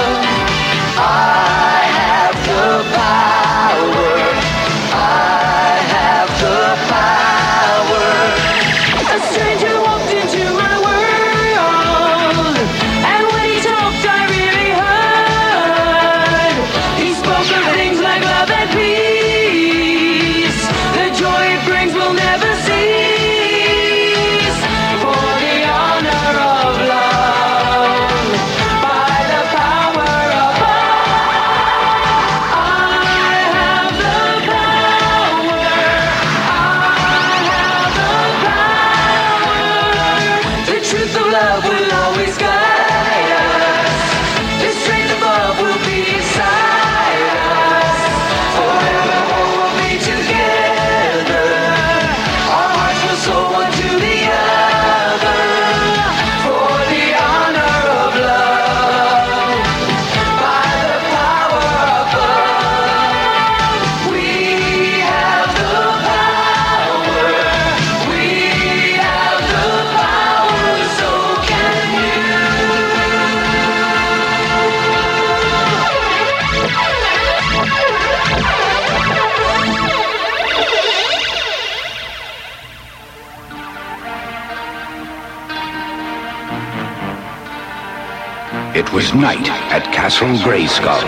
was 89.08 89.22
night 89.22 89.50
at 89.72 89.84
Castle 89.94 90.28
Grayskull. 90.44 91.04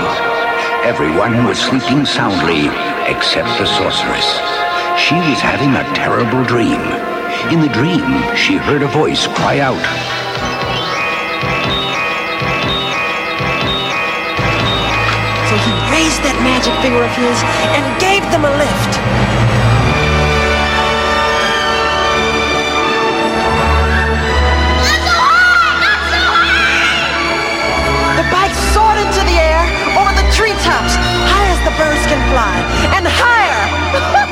Everyone 0.85 1.43
was 1.43 1.57
sleeping 1.59 2.05
soundly 2.05 2.67
except 3.11 3.49
the 3.59 3.65
sorceress. 3.65 4.39
She 4.95 5.15
was 5.15 5.39
having 5.39 5.75
a 5.75 5.83
terrible 5.95 6.43
dream. 6.45 6.79
In 7.51 7.59
the 7.59 7.73
dream, 7.73 8.05
she 8.35 8.55
heard 8.55 8.83
a 8.83 8.87
voice 8.87 9.27
cry 9.27 9.59
out, 9.59 9.83
So 15.49 15.55
he 15.65 15.71
raised 15.91 16.21
that 16.23 16.39
magic 16.43 16.75
finger 16.79 17.03
of 17.03 17.11
his 17.17 17.37
and 17.75 17.83
gave 17.99 18.23
them 18.31 18.45
a 18.45 18.53
lift. 18.55 19.28
Can 32.09 32.31
fly, 32.31 32.57
and 32.97 33.05
higher. 33.07 34.25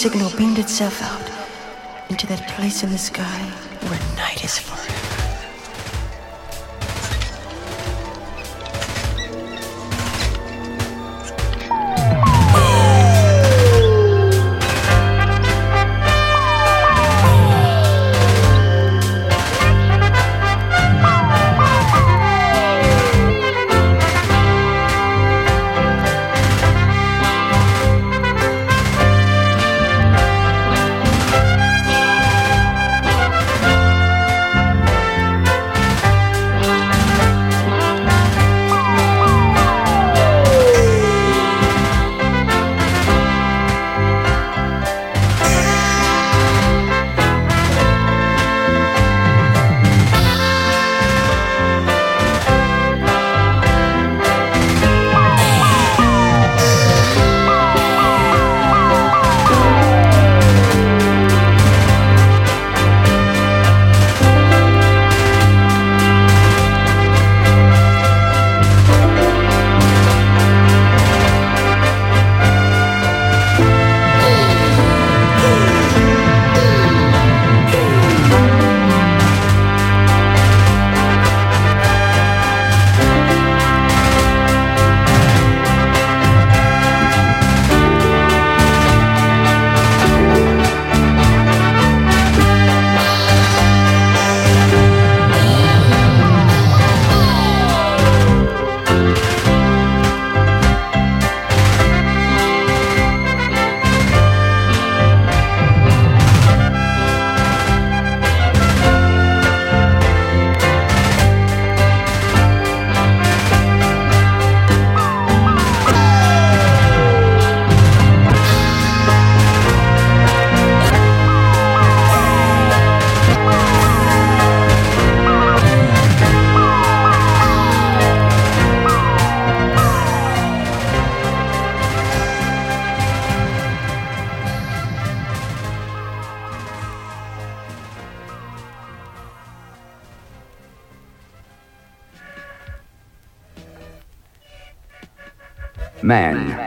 signal 0.00 0.30
beamed 0.34 0.58
itself 0.58 1.02
out 1.02 1.30
into 2.08 2.26
that 2.26 2.48
place 2.48 2.82
in 2.82 2.88
the 2.88 2.96
sky 2.96 3.38
where 3.82 4.16
night 4.16 4.42
is 4.42 4.58
forever. 4.58 4.99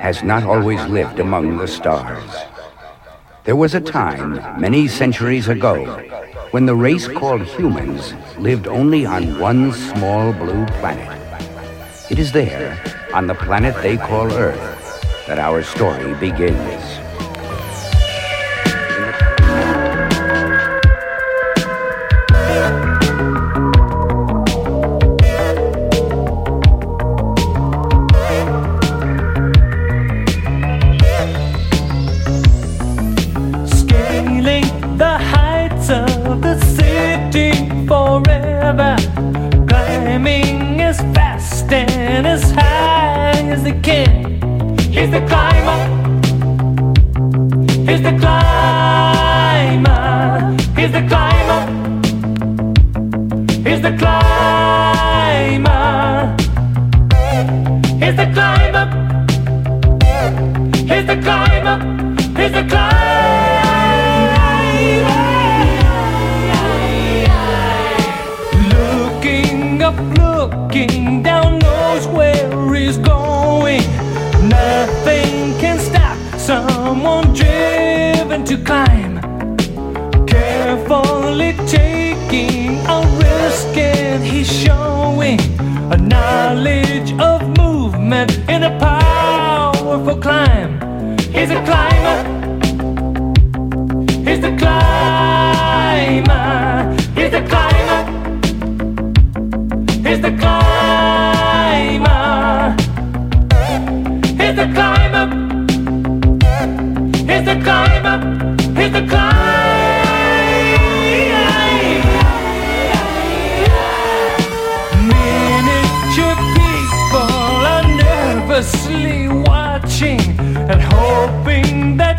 Has 0.04 0.22
not 0.22 0.43
always 0.43 0.84
lived 0.88 1.22
among 1.22 1.56
the 1.56 1.66
stars. 1.66 2.30
There 3.45 3.56
was 3.56 3.74
a 3.74 3.80
time, 3.80 4.60
many 4.60 4.86
centuries 4.86 5.47
ago, 5.47 5.86
when 6.51 6.66
the 6.66 6.76
race 6.76 7.08
called 7.08 7.43
humans 7.43 8.14
lived 8.38 8.68
only 8.68 9.06
on 9.06 9.39
one 9.39 9.72
small 9.72 10.34
blue 10.34 10.66
planet. 10.82 11.08
It 12.12 12.20
is 12.20 12.34
there, 12.34 12.76
on 13.14 13.28
the 13.28 13.34
planet 13.34 13.82
they 13.82 13.95
call 13.95 14.30
Earth, 14.34 15.26
that 15.26 15.39
our 15.39 15.64
story 15.64 16.14
begins. 16.16 17.03
Climb. 90.24 91.17
He's 91.19 91.51
a 91.51 91.61
climber. 91.65 92.22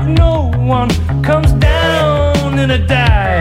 No 0.07 0.51
one 0.59 0.91
comes 1.23 1.53
down 1.53 2.59
in 2.59 2.71
a 2.71 2.79
dive. 2.87 3.34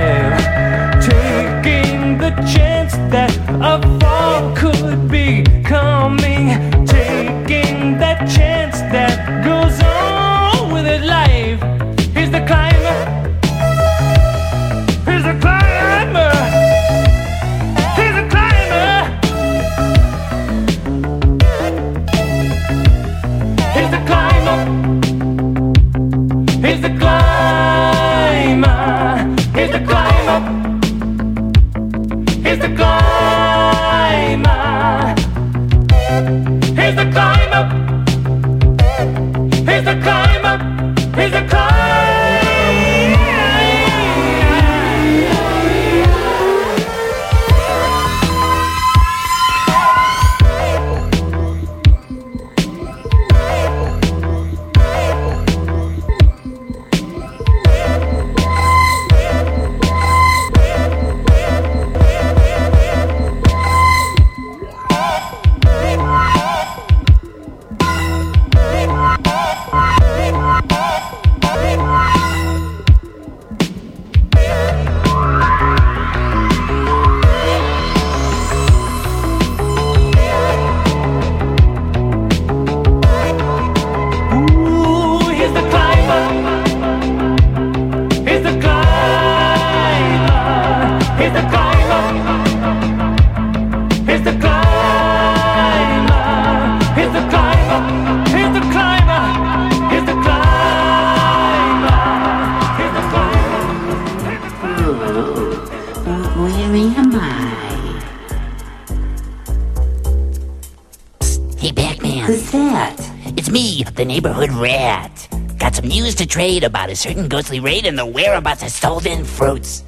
The 113.95 114.05
neighborhood 114.05 114.51
rat. 114.51 115.27
Got 115.59 115.75
some 115.75 115.87
news 115.87 116.15
to 116.15 116.25
trade 116.25 116.63
about 116.63 116.89
a 116.89 116.95
certain 116.95 117.27
ghostly 117.27 117.59
raid 117.59 117.85
and 117.85 117.97
the 117.97 118.05
whereabouts 118.05 118.63
of 118.63 118.69
stolen 118.71 119.23
fruits. 119.23 119.83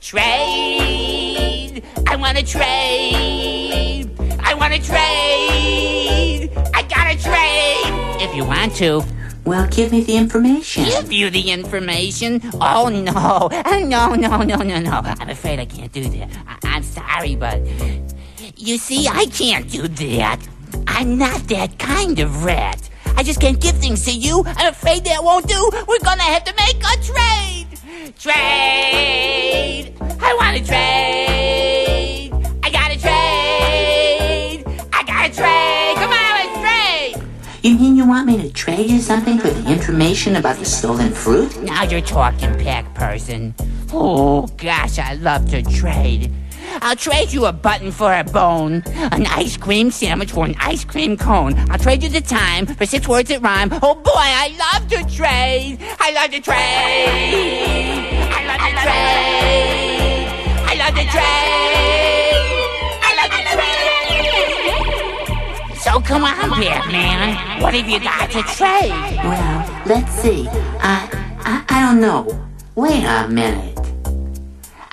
Trade! 0.00 1.82
I 2.06 2.16
want 2.16 2.36
to 2.38 2.44
trade! 2.44 4.10
I 4.40 4.54
want 4.54 4.74
to 4.74 4.80
trade! 4.82 6.50
I 6.74 6.82
gotta 6.82 7.16
trade! 7.22 8.22
If 8.22 8.34
you 8.34 8.44
want 8.44 8.74
to. 8.76 9.02
Well, 9.44 9.68
give 9.68 9.92
me 9.92 10.00
the 10.00 10.16
information. 10.16 10.84
Give 10.84 11.12
you 11.12 11.30
the 11.30 11.50
information? 11.50 12.40
Oh 12.54 12.88
no! 12.88 13.48
No, 13.86 14.14
no, 14.14 14.36
no, 14.42 14.56
no, 14.56 14.80
no! 14.80 15.00
I'm 15.04 15.28
afraid 15.28 15.58
I 15.60 15.66
can't 15.66 15.92
do 15.92 16.08
that. 16.08 16.30
I- 16.46 16.58
I'm 16.76 16.82
sorry, 16.82 17.36
but 17.36 17.60
you 18.56 18.78
see, 18.78 19.06
I 19.06 19.26
can't 19.26 19.70
do 19.70 19.86
that. 19.86 20.40
I'm 20.86 21.18
not 21.18 21.46
that 21.48 21.78
kind 21.78 22.18
of 22.18 22.44
rat. 22.44 22.88
I 23.16 23.22
just 23.22 23.40
can't 23.40 23.60
give 23.60 23.76
things 23.76 24.04
to 24.06 24.12
you. 24.12 24.42
I'm 24.44 24.72
afraid 24.72 25.04
that 25.04 25.22
won't 25.22 25.46
do. 25.46 25.70
We're 25.86 26.00
gonna 26.00 26.22
have 26.22 26.44
to 26.44 26.54
make 26.56 26.82
a 26.82 26.96
trade. 27.02 27.66
Trade. 28.18 29.94
I 30.20 30.34
want 30.40 30.56
to 30.58 30.64
trade. 30.64 32.32
I 32.62 32.70
gotta 32.70 32.98
trade. 32.98 34.64
I 34.92 35.02
gotta 35.04 35.32
trade. 35.32 35.94
Come 35.96 36.10
on, 36.10 36.32
let's 36.38 36.58
trade. 36.60 37.28
You 37.62 37.78
mean 37.78 37.96
you 37.96 38.06
want 38.06 38.26
me 38.26 38.36
to 38.42 38.52
trade 38.52 38.90
you 38.90 38.98
something 38.98 39.38
for 39.38 39.48
the 39.48 39.70
information 39.70 40.36
about 40.36 40.56
the 40.56 40.64
stolen 40.64 41.12
fruit? 41.12 41.62
Now 41.62 41.84
you're 41.84 42.00
talking, 42.00 42.52
pack 42.58 42.92
person. 42.94 43.54
Oh 43.92 44.48
gosh, 44.56 44.98
I 44.98 45.14
love 45.14 45.48
to 45.50 45.62
trade. 45.62 46.32
I'll 46.82 46.96
trade 46.96 47.32
you 47.32 47.46
a 47.46 47.52
button 47.52 47.92
for 47.92 48.12
a 48.12 48.24
bone, 48.24 48.82
an 48.86 49.26
ice 49.26 49.56
cream 49.56 49.90
sandwich 49.90 50.32
for 50.32 50.44
an 50.44 50.54
ice 50.58 50.84
cream 50.84 51.16
cone. 51.16 51.54
I'll 51.70 51.78
trade 51.78 52.02
you 52.02 52.08
the 52.08 52.20
time 52.20 52.66
for 52.66 52.86
six 52.86 53.06
words 53.08 53.28
that 53.28 53.42
rhyme. 53.42 53.70
Oh 53.82 53.94
boy, 53.94 54.12
I 54.14 54.48
love 54.58 54.88
to 54.88 55.04
trade. 55.14 55.78
I 56.00 56.12
love 56.12 56.30
to 56.30 56.40
trade. 56.40 56.54
I 58.32 58.46
love 58.46 58.60
to 58.60 58.70
trade. 58.82 59.64
I 60.66 60.74
love 60.76 60.94
to 60.94 61.04
trade. 61.10 62.24
I 63.02 63.12
love 63.20 63.30
to 63.30 63.42
trade. 65.68 65.78
So 65.78 66.00
come 66.00 66.24
on, 66.24 66.50
Pac-Man. 66.50 67.62
What 67.62 67.74
have 67.74 67.88
you 67.88 68.00
got 68.00 68.30
to 68.30 68.42
trade? 68.54 68.90
Well, 69.24 69.82
let's 69.86 70.12
see. 70.12 70.48
I, 70.48 71.08
I, 71.40 71.64
I 71.68 71.80
don't 71.86 72.00
know. 72.00 72.26
Wait 72.74 73.04
a 73.04 73.28
minute. 73.28 73.73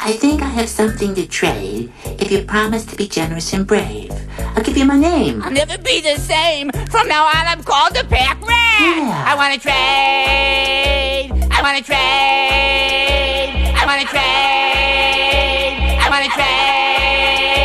I 0.04 0.14
think 0.14 0.42
I 0.42 0.48
have 0.48 0.68
something 0.68 1.14
to 1.14 1.28
trade 1.28 1.92
if 2.06 2.32
you 2.32 2.44
promise 2.44 2.86
to 2.88 2.96
be 2.96 3.08
generous 3.08 3.54
and 3.54 3.68
brave. 3.68 4.12
I'll 4.56 4.64
give 4.64 4.76
you 4.76 4.86
my 4.86 4.98
name. 4.98 5.44
I'll 5.44 5.52
never 5.52 5.78
be 5.78 6.02
the 6.02 6.18
same. 6.18 6.72
From 6.90 7.08
now 7.08 7.26
on, 7.26 7.46
I'm 7.46 7.62
called 7.62 7.94
the 7.94 8.04
Pack 8.06 8.42
Rat. 8.42 8.82
Yeah. 8.82 9.26
I 9.28 9.36
want 9.36 9.54
to 9.54 9.60
trade. 9.60 11.30
I 11.52 11.62
want 11.62 11.78
to 11.78 11.84
trade. 11.84 13.54
I 13.78 13.86
want 13.86 14.02
to 14.02 14.08
trade. 14.10 15.78
I 16.02 16.10
want 16.10 16.26
to 16.26 16.32
trade. 16.34 17.62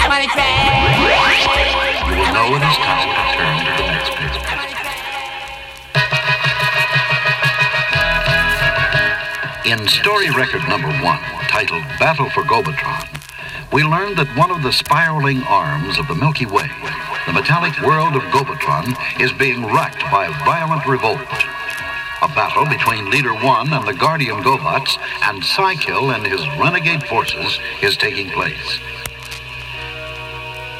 I 0.00 0.08
want 0.08 0.24
to 0.24 0.32
trade. 0.32 0.56
You 2.08 2.16
will 2.16 2.32
know 2.32 2.56
when 2.56 2.62
it's 2.64 2.78
time 2.80 3.12
to 3.12 3.20
turn 3.36 3.75
In 9.66 9.88
story 9.88 10.30
record 10.30 10.62
number 10.68 10.86
one, 11.02 11.18
titled 11.50 11.82
Battle 11.98 12.30
for 12.30 12.44
Gobotron, 12.44 13.02
we 13.72 13.82
learned 13.82 14.16
that 14.16 14.30
one 14.38 14.52
of 14.52 14.62
the 14.62 14.70
spiraling 14.70 15.42
arms 15.42 15.98
of 15.98 16.06
the 16.06 16.14
Milky 16.14 16.46
Way, 16.46 16.70
the 17.26 17.32
metallic 17.32 17.74
world 17.82 18.14
of 18.14 18.22
Gobotron, 18.30 18.94
is 19.20 19.32
being 19.32 19.66
racked 19.66 20.02
by 20.02 20.28
violent 20.44 20.86
revolt. 20.86 21.18
A 22.22 22.28
battle 22.28 22.64
between 22.66 23.10
Leader 23.10 23.34
One 23.34 23.72
and 23.72 23.84
the 23.84 23.92
Guardian 23.92 24.40
Gobots 24.44 24.98
and 25.22 25.42
Cy-Kill 25.42 26.12
and 26.12 26.24
his 26.24 26.46
renegade 26.62 27.02
forces 27.02 27.58
is 27.82 27.96
taking 27.96 28.30
place. 28.30 28.78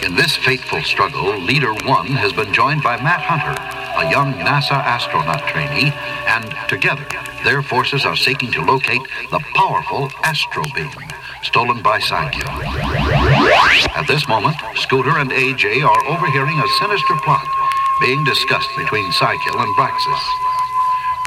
In 0.05 0.14
this 0.14 0.37
fateful 0.37 0.82
struggle, 0.82 1.37
Leader 1.41 1.74
One 1.91 2.07
has 2.07 2.32
been 2.32 2.55
joined 2.55 2.84
by 2.84 3.03
Matt 3.03 3.22
Hunter, 3.22 3.59
a 3.99 4.09
young 4.09 4.34
NASA 4.34 4.78
astronaut 4.78 5.43
trainee, 5.49 5.93
and 6.28 6.55
together, 6.68 7.05
their 7.47 7.63
forces 7.63 8.05
are 8.05 8.17
seeking 8.17 8.51
to 8.51 8.61
locate 8.65 9.03
the 9.31 9.39
powerful 9.55 10.11
Astro 10.25 10.65
Beam 10.75 10.91
stolen 11.45 11.81
by 11.81 12.01
Cy-Kill. 12.01 12.51
At 13.95 14.09
this 14.09 14.27
moment, 14.27 14.57
Scooter 14.75 15.19
and 15.19 15.31
AJ 15.31 15.87
are 15.87 16.07
overhearing 16.11 16.59
a 16.59 16.69
sinister 16.81 17.15
plot 17.23 17.47
being 18.01 18.25
discussed 18.25 18.69
between 18.77 19.13
Cy-Kill 19.13 19.61
and 19.61 19.77
Braxis. 19.79 20.25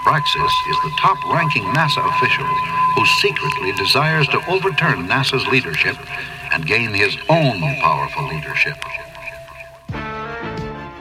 Braxis 0.04 0.52
is 0.70 0.76
the 0.84 0.92
top-ranking 1.00 1.64
NASA 1.72 2.04
official 2.04 2.46
who 2.96 3.06
secretly 3.24 3.72
desires 3.80 4.28
to 4.28 4.44
overturn 4.52 5.08
NASA's 5.08 5.48
leadership 5.48 5.96
and 6.52 6.68
gain 6.68 6.94
his 6.94 7.16
own 7.30 7.62
powerful 7.80 8.28
leadership. 8.28 8.76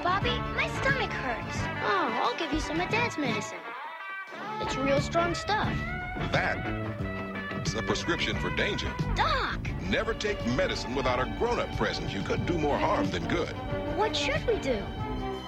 Bobby, 0.05 0.39
my 0.55 0.69
stomach 0.81 1.11
hurts. 1.11 1.59
Oh, 1.83 2.09
I'll 2.23 2.39
give 2.39 2.53
you 2.53 2.61
some 2.61 2.81
of 2.81 2.89
Dad's 2.89 3.19
medicine. 3.19 3.59
It's 4.61 4.77
real 4.77 5.01
strong 5.01 5.35
stuff. 5.35 5.73
That 6.33 6.59
is 7.67 7.75
a 7.75 7.83
prescription 7.83 8.37
for 8.39 8.51
danger. 8.57 8.91
Doc, 9.15 9.59
Never 9.89 10.13
take 10.13 10.45
medicine 10.49 10.95
without 10.95 11.19
a 11.19 11.35
grown-up 11.39 11.75
present. 11.77 12.13
You 12.13 12.21
could 12.23 12.45
do 12.45 12.59
more 12.59 12.77
harm 12.79 13.11
than 13.11 13.27
good. 13.29 13.53
what 13.97 14.15
should 14.15 14.47
we 14.47 14.57
do? 14.57 14.83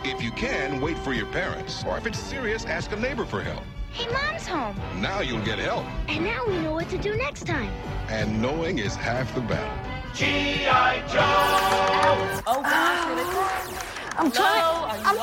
If 0.02 0.22
you 0.22 0.30
can, 0.30 0.80
wait 0.80 0.96
for 0.98 1.12
your 1.12 1.26
parents. 1.26 1.84
Or 1.84 1.98
if 1.98 2.06
it's 2.06 2.18
serious, 2.18 2.64
ask 2.64 2.90
a 2.92 2.96
neighbor 2.96 3.26
for 3.26 3.42
help. 3.42 3.62
Hey, 3.92 4.10
Mom's 4.10 4.46
home. 4.46 4.74
Now 5.00 5.20
you'll 5.20 5.44
get 5.44 5.58
help. 5.58 5.84
And 6.08 6.24
now 6.24 6.42
we 6.46 6.58
know 6.58 6.72
what 6.72 6.88
to 6.88 6.96
do 6.96 7.16
next 7.16 7.46
time. 7.46 7.70
And 8.08 8.40
knowing 8.40 8.78
is 8.78 8.94
half 8.94 9.34
the 9.34 9.42
battle. 9.42 9.90
G.I. 10.14 11.00
Joe! 11.06 12.42
Oh, 12.46 12.62
gosh, 12.62 13.80
I'm 14.16 14.32
trying. 14.32 15.04
I'm 15.04 15.16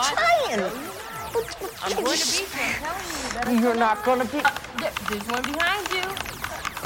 trying. 0.70 0.97
I'm 1.84 2.04
going 2.04 2.18
to 2.18 2.26
beat 2.26 2.40
you. 2.40 2.64
I'm 2.64 2.74
telling 2.74 3.52
you. 3.52 3.60
you 3.60 3.62
You're 3.62 3.76
not 3.76 4.04
gonna 4.04 4.26
be. 4.26 4.40
Uh, 4.40 4.50
there- 4.80 4.92
there's 5.10 5.28
one 5.28 5.44
behind 5.44 5.88
you. 5.92 6.04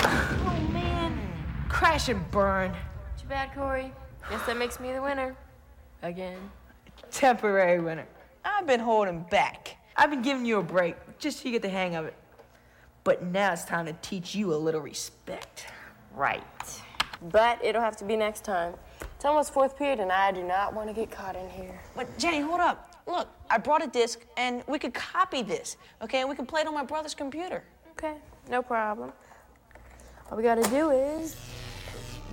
Oh, 0.04 0.68
man. 0.72 1.20
Crash 1.70 2.10
and 2.10 2.30
burn. 2.32 2.72
Too 3.20 3.28
bad, 3.28 3.54
Corey. 3.54 3.92
Guess 4.30 4.46
that 4.46 4.58
makes 4.58 4.80
me 4.80 4.92
the 4.92 5.02
winner. 5.02 5.36
Again. 6.02 6.38
Temporary 7.12 7.80
winner. 7.80 8.06
I've 8.44 8.66
been 8.68 8.80
holding 8.80 9.22
back. 9.30 9.78
I've 9.96 10.10
been 10.10 10.22
giving 10.22 10.46
you 10.46 10.60
a 10.60 10.64
break 10.64 10.96
just 11.20 11.40
so 11.40 11.46
you 11.46 11.52
get 11.52 11.62
the 11.62 11.70
hang 11.70 11.96
of 11.96 12.06
it. 12.06 12.16
But 13.04 13.24
now 13.24 13.54
it's 13.54 13.66
time 13.66 13.86
to 13.88 13.94
teach 14.02 14.36
you 14.36 14.54
a 14.54 14.56
little 14.58 14.82
respect. 14.82 15.66
Right. 16.14 16.44
But 17.22 17.64
it'll 17.64 17.82
have 17.82 17.98
to 17.98 18.06
be 18.06 18.16
next 18.16 18.44
time. 18.44 18.74
It's 19.16 19.26
almost 19.26 19.54
fourth 19.54 19.78
period, 19.78 20.00
and 20.00 20.12
I 20.12 20.32
do 20.32 20.44
not 20.44 20.74
want 20.74 20.88
to 20.90 20.94
get 20.94 21.12
caught 21.12 21.36
in 21.36 21.50
here. 21.50 21.80
But 21.96 22.18
Jenny, 22.18 22.40
hold 22.42 22.60
up. 22.60 22.91
Look, 23.08 23.28
I 23.50 23.58
brought 23.58 23.84
a 23.84 23.88
disc 23.88 24.22
and 24.38 24.64
we 24.68 24.80
could 24.80 24.94
copy 24.94 25.42
this, 25.42 25.78
okay? 26.02 26.22
And 26.22 26.30
we 26.30 26.36
can 26.36 26.46
play 26.46 26.62
it 26.62 26.68
on 26.68 26.74
my 26.74 26.84
brother's 26.84 27.16
computer. 27.16 27.64
Okay, 27.92 28.16
no 28.50 28.62
problem. 28.62 29.12
All 30.30 30.38
we 30.38 30.44
gotta 30.44 30.68
do 30.70 30.92
is. 30.92 31.36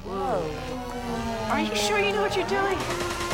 Whoa. 0.05 0.43
Are 1.51 1.61
you 1.61 1.75
sure 1.75 1.99
you 1.99 2.13
know 2.13 2.23
what 2.23 2.37
you're 2.37 2.47
doing? 2.47 3.28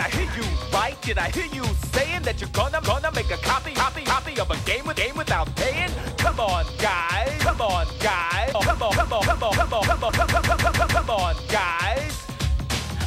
I 0.00 0.08
hear 0.08 0.30
you 0.36 0.48
right? 0.72 0.96
Did 1.02 1.18
I 1.18 1.30
hear 1.30 1.46
you 1.46 1.64
saying 1.92 2.22
that 2.22 2.40
you're 2.40 2.50
gonna 2.50 2.80
gonna 2.82 3.12
make 3.12 3.30
a 3.30 3.36
copy 3.38 3.72
copy 3.72 4.02
copy 4.02 4.40
of 4.40 4.50
a 4.50 4.56
game 4.64 4.86
game 4.94 5.16
without 5.16 5.54
paying? 5.56 5.90
Come 6.16 6.40
on, 6.40 6.64
guys. 6.78 7.36
Come 7.40 7.60
on, 7.60 7.86
guys. 8.00 8.50
Oh, 8.54 8.60
come 8.60 8.82
on, 8.82 8.92
come 8.92 9.12
on, 9.12 9.22
come 9.22 9.42
on, 9.42 9.52
come 9.52 9.72
on, 9.74 9.82
come 9.84 10.04
on, 10.04 10.12
come 10.12 10.34
on, 10.34 10.42
come 10.42 10.72
come 10.72 10.88
come 10.88 11.10
on, 11.10 11.34
guys. 11.48 12.26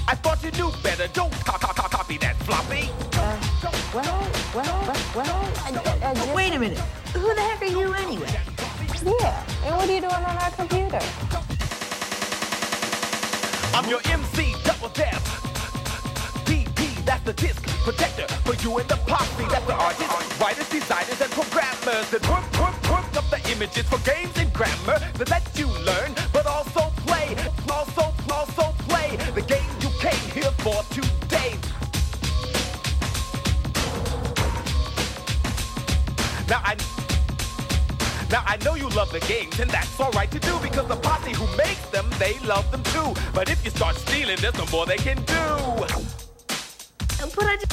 I 0.08 0.16
thought 0.16 0.44
you 0.44 0.52
knew 0.52 0.72
better. 0.84 1.08
Don't 1.14 1.32
cop, 1.46 1.62
cop, 1.62 1.76
cop, 1.76 1.90
copy 1.90 2.18
that 2.20 2.36
floppy. 2.44 2.90
Well, 3.94 4.30
well, 4.54 4.94
well, 5.16 5.54
I, 5.64 5.70
I, 5.70 6.10
I 6.10 6.14
just... 6.14 6.34
Wait 6.34 6.54
a 6.54 6.60
minute. 6.60 6.80
Who 7.14 7.34
the 7.34 7.42
heck 7.42 7.62
are 7.62 7.66
you 7.66 7.94
anyway? 7.94 8.28
Yeah, 9.06 9.44
and 9.66 9.76
what 9.76 9.90
are 9.90 9.94
you 9.94 10.02
doing 10.02 10.14
on 10.14 10.38
our 10.38 10.52
computer? 10.52 11.00
I'm 13.74 13.90
your 13.90 14.02
MC, 14.06 14.56
double 14.64 14.90
def. 14.90 15.53
That's 17.14 17.26
the 17.26 17.34
disc 17.34 17.64
protector 17.84 18.28
for 18.42 18.56
you 18.64 18.76
and 18.80 18.90
the 18.90 18.96
posse. 19.06 19.46
That's 19.46 19.68
the 19.68 19.76
artists, 19.76 20.42
writers, 20.42 20.68
designers, 20.68 21.22
and 21.22 21.30
programmers 21.30 22.10
that 22.10 22.28
work, 22.28 22.44
work, 22.60 22.74
work 22.90 23.06
up 23.16 23.30
the 23.30 23.40
images 23.52 23.86
for 23.88 24.00
games 24.00 24.36
and 24.38 24.52
grammar 24.52 24.98
that 24.98 25.30
let 25.30 25.46
you 25.56 25.68
learn, 25.86 26.16
but 26.34 26.48
also 26.48 26.90
play, 27.06 27.38
also, 27.70 28.12
also 28.32 28.74
play 28.90 29.16
the 29.36 29.44
game 29.44 29.70
you 29.80 29.90
came 30.02 30.26
here 30.34 30.50
for 30.66 30.82
today. 30.90 31.54
Now 36.50 36.62
I. 36.66 36.76
Now 38.32 38.42
I 38.48 38.58
know 38.66 38.74
you 38.74 38.90
love 38.90 39.12
the 39.12 39.20
games, 39.20 39.60
and 39.60 39.70
that's 39.70 40.00
alright 40.00 40.32
to 40.32 40.40
do 40.40 40.58
because 40.64 40.88
the 40.88 40.96
posse 40.96 41.34
who 41.34 41.46
makes 41.58 41.86
them, 41.92 42.10
they 42.18 42.40
love 42.40 42.72
them 42.72 42.82
too. 42.86 43.14
But 43.36 43.52
if 43.52 43.64
you 43.64 43.70
start 43.70 43.98
stealing, 43.98 44.38
there's 44.42 44.58
no 44.58 44.66
more 44.72 44.88
they 44.88 44.98
can 44.98 45.22
do. 45.26 46.23
But 47.24 47.46
I 47.46 47.56
just... 47.56 47.72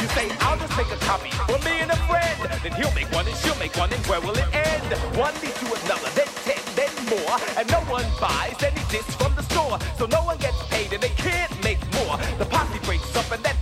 You 0.00 0.08
say, 0.08 0.30
I'll 0.40 0.58
just 0.58 0.76
make 0.76 0.88
a 0.88 0.96
copy 1.06 1.30
for 1.30 1.58
me 1.64 1.78
and 1.78 1.92
a 1.92 1.96
friend. 2.08 2.50
Then 2.62 2.72
he'll 2.72 2.92
make 2.92 3.10
one 3.12 3.26
and 3.28 3.36
she'll 3.36 3.54
make 3.56 3.76
one, 3.76 3.92
and 3.92 4.04
where 4.06 4.20
will 4.20 4.36
it 4.36 4.52
end? 4.52 4.92
One 5.16 5.34
leads 5.34 5.60
to 5.60 5.66
another, 5.84 6.10
then 6.16 6.26
ten, 6.44 6.60
then 6.74 6.90
more. 7.08 7.38
And 7.56 7.70
no 7.70 7.80
one 7.82 8.04
buys 8.20 8.60
any 8.64 8.82
discs 8.90 9.14
from 9.14 9.32
the 9.36 9.42
store. 9.44 9.78
So 9.96 10.06
no 10.06 10.22
one 10.22 10.38
gets 10.38 10.60
paid 10.66 10.92
and 10.92 11.00
they 11.00 11.10
can't 11.10 11.52
make 11.62 11.78
more. 11.94 12.18
The 12.38 12.46
posse 12.46 12.80
breaks 12.80 13.14
up 13.16 13.30
and 13.30 13.42
that 13.44 13.57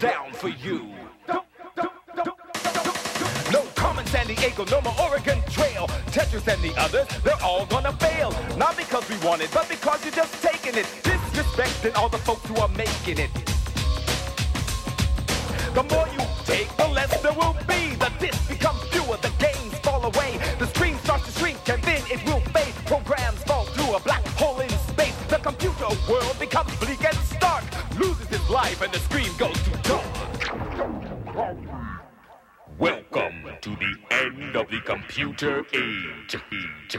down 0.00 0.32
for 0.32 0.48
you. 0.48 0.90
No 3.52 3.62
Carmen 3.74 4.06
Sandiego, 4.06 4.68
no 4.70 4.80
more 4.80 4.94
Oregon 4.98 5.38
Trail. 5.50 5.86
Tetris 6.06 6.48
and 6.48 6.60
the 6.62 6.74
others, 6.80 7.06
they're 7.22 7.42
all 7.42 7.66
gonna 7.66 7.92
fail. 7.92 8.32
Not 8.56 8.78
because 8.78 9.06
we 9.10 9.18
want 9.18 9.42
it, 9.42 9.50
but 9.52 9.68
because 9.68 10.02
you're 10.02 10.14
just 10.14 10.42
taking 10.42 10.74
it. 10.74 10.86
Disrespecting 11.02 11.94
all 11.96 12.08
the 12.08 12.18
folks 12.18 12.46
who 12.46 12.56
are 12.56 12.68
making 12.68 13.18
it. 13.18 13.59
to 35.40 35.64
eat. 35.72 36.36
eat. 36.52 36.92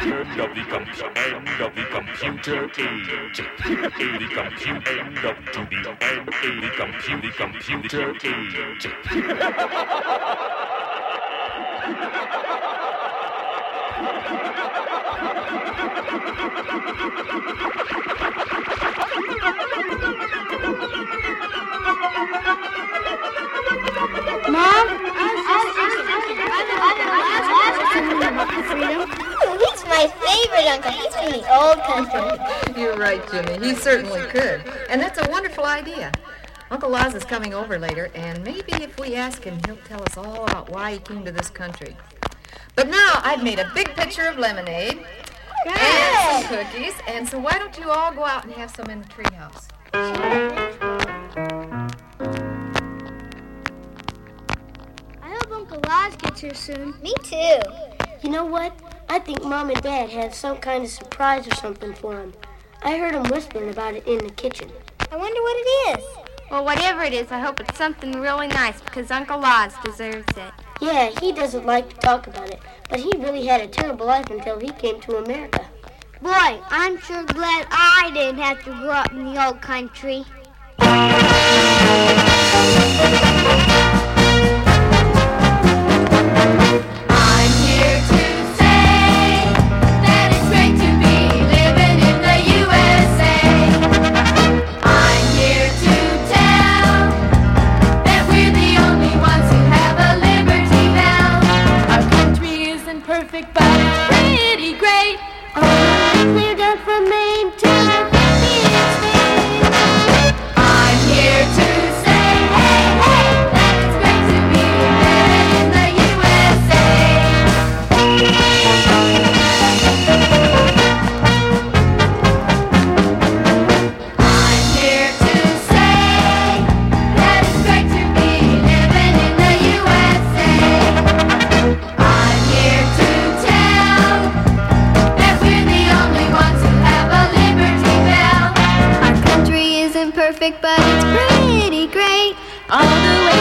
End 0.00 0.40
of 0.40 0.50
the 0.54 0.62
computer. 0.70 1.10
End 1.16 1.60
of 1.60 1.74
the 1.74 1.84
computer. 1.90 2.60
Eat. 2.66 3.34
The 3.34 4.28
computer. 4.32 4.90
End 5.00 5.24
of 5.24 5.36
to 5.50 5.60
the 5.70 5.80
end. 6.04 6.28
The 6.62 6.70
computer. 6.76 7.32
Computer. 7.36 8.14
Eat. 8.22 8.84
Ha 13.94 14.12
ha 14.14 14.20
ha 14.20 14.62
ha 16.54 17.82
ha! 17.88 18.00
Favorite 30.54 30.70
uncle. 30.70 30.92
He's 30.92 31.14
from 31.14 31.30
the 31.30 31.44
old 31.54 31.78
country. 31.82 32.80
You're 32.80 32.96
right, 32.96 33.22
Jimmy. 33.30 33.66
He 33.66 33.74
certainly 33.74 34.20
could. 34.28 34.62
And 34.88 35.00
that's 35.00 35.18
a 35.18 35.30
wonderful 35.30 35.64
idea. 35.64 36.12
Uncle 36.70 36.94
Oz 36.94 37.14
is 37.14 37.24
coming 37.24 37.54
over 37.54 37.78
later, 37.78 38.10
and 38.14 38.42
maybe 38.42 38.72
if 38.72 38.98
we 38.98 39.14
ask 39.14 39.44
him, 39.44 39.58
he'll 39.66 39.76
tell 39.76 40.02
us 40.02 40.16
all 40.16 40.44
about 40.44 40.70
why 40.70 40.92
he 40.92 40.98
came 40.98 41.24
to 41.24 41.32
this 41.32 41.50
country. 41.50 41.96
But 42.74 42.88
now 42.88 43.20
I've 43.22 43.42
made 43.42 43.58
a 43.58 43.70
big 43.74 43.88
pitcher 43.94 44.26
of 44.26 44.38
lemonade 44.38 45.04
and 45.66 46.46
some 46.46 46.56
cookies, 46.56 46.94
and 47.06 47.28
so 47.28 47.38
why 47.38 47.58
don't 47.58 47.78
you 47.78 47.90
all 47.90 48.12
go 48.12 48.24
out 48.24 48.44
and 48.44 48.52
have 48.54 48.74
some 48.74 48.90
in 48.90 49.02
the 49.02 49.08
treehouse? 49.08 49.68
I 55.22 55.28
hope 55.28 55.52
Uncle 55.52 55.80
Oz 55.88 56.16
gets 56.16 56.40
here 56.40 56.54
soon. 56.54 56.94
Me 57.00 57.14
too. 57.22 57.60
You 58.22 58.30
know 58.30 58.44
what? 58.44 58.72
I 59.08 59.18
think 59.18 59.44
Mom 59.44 59.70
and 59.70 59.80
Dad 59.82 60.10
have 60.10 60.34
some 60.34 60.56
kind 60.58 60.84
of 60.84 60.90
surprise 60.90 61.46
or 61.46 61.54
something 61.56 61.94
for 61.94 62.18
him. 62.20 62.32
I 62.82 62.98
heard 62.98 63.14
him 63.14 63.24
whispering 63.24 63.70
about 63.70 63.94
it 63.94 64.06
in 64.06 64.18
the 64.18 64.30
kitchen. 64.30 64.70
I 65.10 65.16
wonder 65.16 65.40
what 65.40 65.56
it 65.56 65.98
is. 65.98 66.04
Well, 66.50 66.64
whatever 66.64 67.02
it 67.02 67.12
is, 67.12 67.30
I 67.32 67.38
hope 67.38 67.60
it's 67.60 67.76
something 67.76 68.20
really 68.20 68.48
nice 68.48 68.80
because 68.80 69.10
Uncle 69.10 69.44
Oz 69.44 69.74
deserves 69.84 70.36
it. 70.36 70.52
Yeah, 70.80 71.10
he 71.20 71.32
doesn't 71.32 71.64
like 71.66 71.88
to 71.88 71.96
talk 71.96 72.26
about 72.26 72.50
it, 72.50 72.60
but 72.90 73.00
he 73.00 73.10
really 73.18 73.46
had 73.46 73.60
a 73.60 73.66
terrible 73.66 74.06
life 74.06 74.30
until 74.30 74.58
he 74.58 74.70
came 74.70 75.00
to 75.02 75.16
America. 75.16 75.66
Boy, 76.20 76.60
I'm 76.68 76.98
sure 77.00 77.24
glad 77.24 77.66
I 77.70 78.10
didn't 78.14 78.40
have 78.40 78.62
to 78.64 78.70
grow 78.70 78.90
up 78.90 79.12
in 79.12 79.24
the 79.24 79.46
old 79.46 79.60
country. 79.60 80.24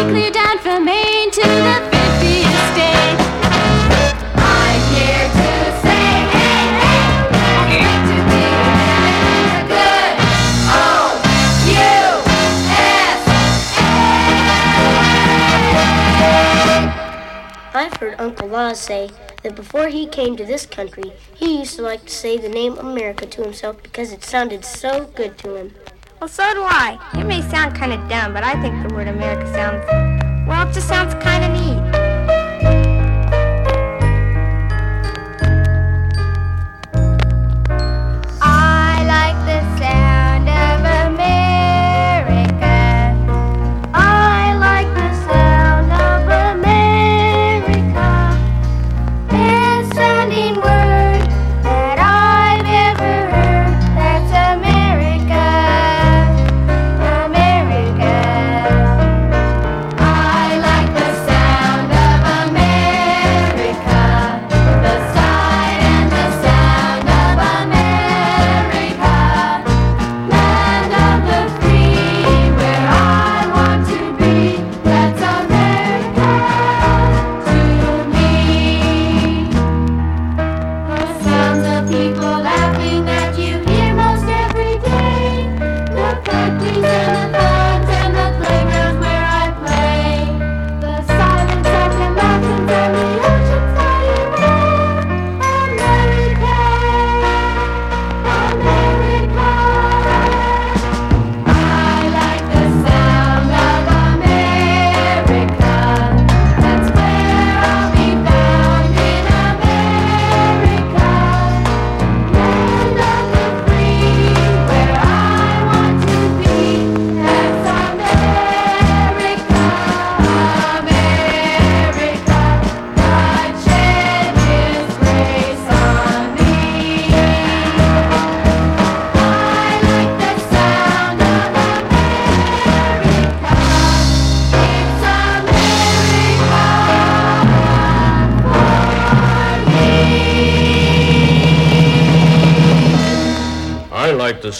Clear 0.09 0.31
down 0.31 0.57
from 0.59 0.83
Maine 0.85 1.31
to 1.31 1.41
the 1.41 1.79
50th 1.91 2.73
state. 2.73 3.17
I'm 4.35 4.81
here 4.91 5.27
to 5.39 5.51
say, 5.81 6.05
hey, 6.35 6.63
hey, 6.83 7.07
it's 7.79 8.03
to 8.09 8.17
be 8.31 8.45
the 9.47 9.71
good 9.71 10.13
oh, 10.67 10.77
old 10.79 12.25
I've 17.75 17.95
heard 17.97 18.15
Uncle 18.19 18.53
Oz 18.55 18.79
say 18.79 19.09
that 19.43 19.55
before 19.55 19.87
he 19.87 20.05
came 20.05 20.35
to 20.35 20.45
this 20.45 20.65
country, 20.65 21.13
he 21.33 21.59
used 21.59 21.77
to 21.77 21.81
like 21.81 22.03
to 22.05 22.13
say 22.13 22.37
the 22.37 22.49
name 22.49 22.77
America 22.77 23.25
to 23.25 23.43
himself 23.43 23.81
because 23.81 24.11
it 24.11 24.23
sounded 24.23 24.65
so 24.65 25.05
good 25.15 25.37
to 25.39 25.55
him. 25.55 25.75
Well, 26.23 26.29
so 26.29 26.53
do 26.53 26.63
I. 26.63 26.97
It 27.15 27.25
may 27.25 27.41
sound 27.41 27.75
kind 27.75 27.91
of 27.91 27.99
dumb, 28.07 28.31
but 28.31 28.45
I 28.45 28.53
think 28.61 28.87
the 28.87 28.95
word 28.95 29.09
America 29.09 29.45
sounds, 29.53 29.83
well, 30.47 30.65
it 30.65 30.73
just 30.73 30.87
sounds 30.87 31.13
kind 31.15 31.43
of 31.43 31.51
neat. 31.51 32.02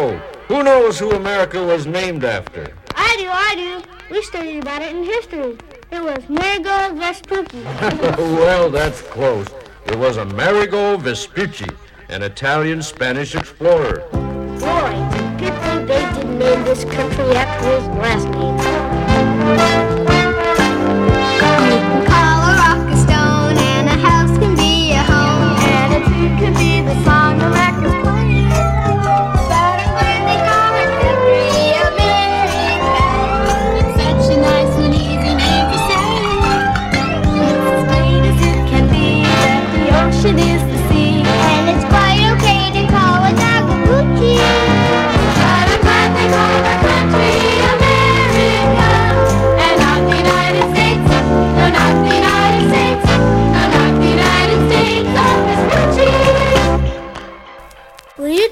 oh, 0.00 0.16
who 0.48 0.62
knows 0.62 0.98
who 0.98 1.10
America 1.10 1.62
was 1.62 1.86
named 1.86 2.24
after? 2.24 2.72
I 2.94 3.16
do, 3.18 3.28
I 3.28 3.54
do. 3.54 3.82
We 4.10 4.22
studied 4.22 4.60
about 4.62 4.80
it 4.80 4.96
in 4.96 5.04
history. 5.04 5.58
It 5.92 6.02
was 6.02 6.24
Marigo 6.24 6.96
Vespucci. 6.98 7.62
well, 8.40 8.70
that's 8.70 9.02
close. 9.02 9.46
It 9.88 9.98
was 9.98 10.16
Amerigo 10.16 10.96
Vespucci, 10.96 11.68
an 12.08 12.22
Italian-Spanish 12.22 13.34
explorer. 13.34 13.98
Boy, 14.10 14.94
good 15.36 15.52
thing 15.60 15.84
they 15.84 16.00
didn't 16.14 16.38
name 16.38 16.64
this 16.64 16.84
country 16.84 17.36
after 17.36 17.78
his 17.78 17.86
last 17.88 18.26
name. 18.30 18.57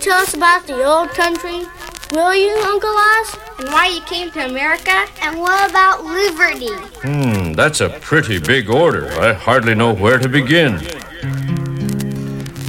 Tell 0.06 0.22
us 0.22 0.34
about 0.34 0.64
the 0.68 0.84
old 0.84 1.10
country? 1.10 1.66
Will 2.12 2.32
you, 2.32 2.56
Uncle 2.62 2.94
Oz? 2.94 3.36
And 3.58 3.68
why 3.70 3.88
you 3.88 4.00
came 4.02 4.30
to 4.30 4.46
America? 4.46 5.04
And 5.20 5.40
what 5.40 5.68
about 5.68 6.04
Liberty? 6.04 6.70
Hmm, 7.02 7.54
that's 7.54 7.80
a 7.80 7.88
pretty 7.88 8.38
big 8.38 8.70
order. 8.70 9.10
I 9.20 9.32
hardly 9.32 9.74
know 9.74 9.92
where 9.92 10.18
to 10.18 10.28
begin. 10.28 10.74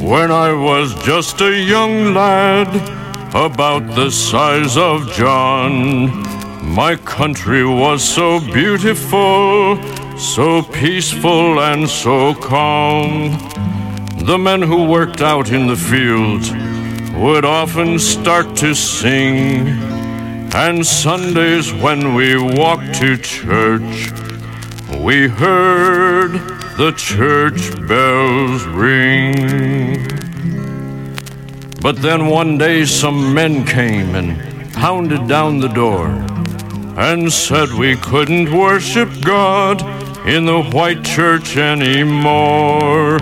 When 0.01 0.31
I 0.31 0.51
was 0.51 0.95
just 1.05 1.39
a 1.41 1.55
young 1.55 2.15
lad, 2.15 2.69
about 3.35 3.85
the 3.95 4.09
size 4.09 4.75
of 4.75 5.11
John, 5.11 6.23
my 6.65 6.95
country 6.95 7.63
was 7.63 8.03
so 8.03 8.39
beautiful, 8.39 9.77
so 10.17 10.63
peaceful, 10.63 11.59
and 11.59 11.88
so 11.88 12.33
calm. 12.33 13.38
The 14.25 14.39
men 14.39 14.63
who 14.63 14.85
worked 14.85 15.21
out 15.21 15.51
in 15.51 15.67
the 15.67 15.75
fields 15.75 16.49
would 17.18 17.45
often 17.45 17.97
start 17.97 18.55
to 18.55 18.76
sing, 18.76 19.68
and 20.53 20.86
Sundays 20.86 21.74
when 21.74 22.13
we 22.13 22.38
walked 22.38 22.93
to 22.93 23.18
church, 23.18 24.11
we 24.99 25.28
heard 25.28 26.34
the 26.78 26.93
church 26.95 27.72
bells 27.88 28.63
ring. 28.65 30.05
But 31.82 32.03
then 32.03 32.28
one 32.28 32.59
day 32.59 32.86
some 32.86 33.34
men 33.34 33.65
came 33.65 34.13
and 34.13 34.72
pounded 34.74 35.28
down 35.28 35.59
the 35.59 35.70
door 35.70 36.09
and 36.99 37.34
said 37.34 37.70
we 37.72 37.95
couldn't 37.95 38.55
worship 38.55 39.09
God 39.22 39.82
in 40.28 40.45
the 40.45 40.61
white 40.61 41.03
church 41.03 41.57
anymore. 41.57 43.18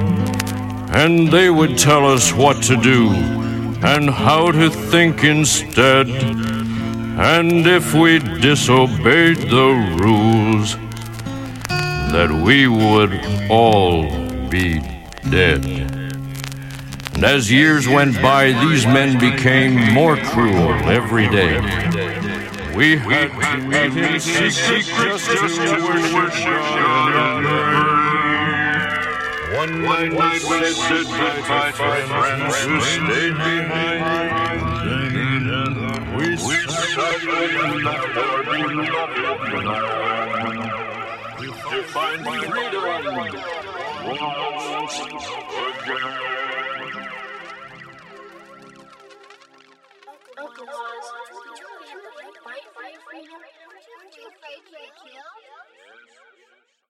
And 0.92 1.30
they 1.30 1.50
would 1.50 1.78
tell 1.78 2.06
us 2.06 2.34
what 2.34 2.62
to 2.64 2.76
do 2.76 3.46
and 3.86 4.10
how 4.10 4.52
to 4.52 4.70
think 4.70 5.24
instead. 5.24 6.10
And 6.10 7.68
if 7.68 7.94
we 7.94 8.18
disobeyed 8.18 9.38
the 9.38 9.98
rules, 10.02 10.76
that 12.12 12.32
we 12.32 12.68
would 12.68 13.14
all 13.50 14.04
be 14.50 14.80
dead. 15.30 15.64
And 17.14 17.24
as 17.24 17.52
years 17.52 17.88
went 17.88 18.20
by, 18.22 18.54
these 18.66 18.88
men 18.88 19.20
became 19.20 19.94
more 19.94 20.18
cruel 20.18 20.74
every 20.90 21.30
day. 21.30 21.56
We 22.76 22.98
had 22.98 23.30
to 23.30 23.68
meet 23.68 23.96
in 23.96 24.20
secret 24.20 25.20
just 25.20 25.62
to 25.62 26.16
worship. 26.16 27.95
One 29.66 29.82
night 29.82 30.12
we 30.12 30.74
said 30.74 31.06
goodbye 31.06 31.72
to 31.72 31.90
friends 32.06 32.56
who 32.62 32.76
stayed 32.82 33.34
behind. 33.34 34.62
We 36.16 36.38
sat 36.38 37.22
in 37.24 37.82
the 37.82 37.96
to 41.72 41.80
find 41.84 42.22
freedom 42.24 42.84
once 44.72 45.00
again. 45.00 45.24
Oz, 50.46 51.08
did 51.42 51.58
you 51.58 51.70
the 52.02 52.12
right 52.16 52.38
fight 52.46 52.66
for 52.66 52.86
freedom? 53.10 53.42
Aren't 53.98 54.14
you 54.16 54.26
afraid 54.30 54.62
be 54.70 54.86
killed? 55.02 55.55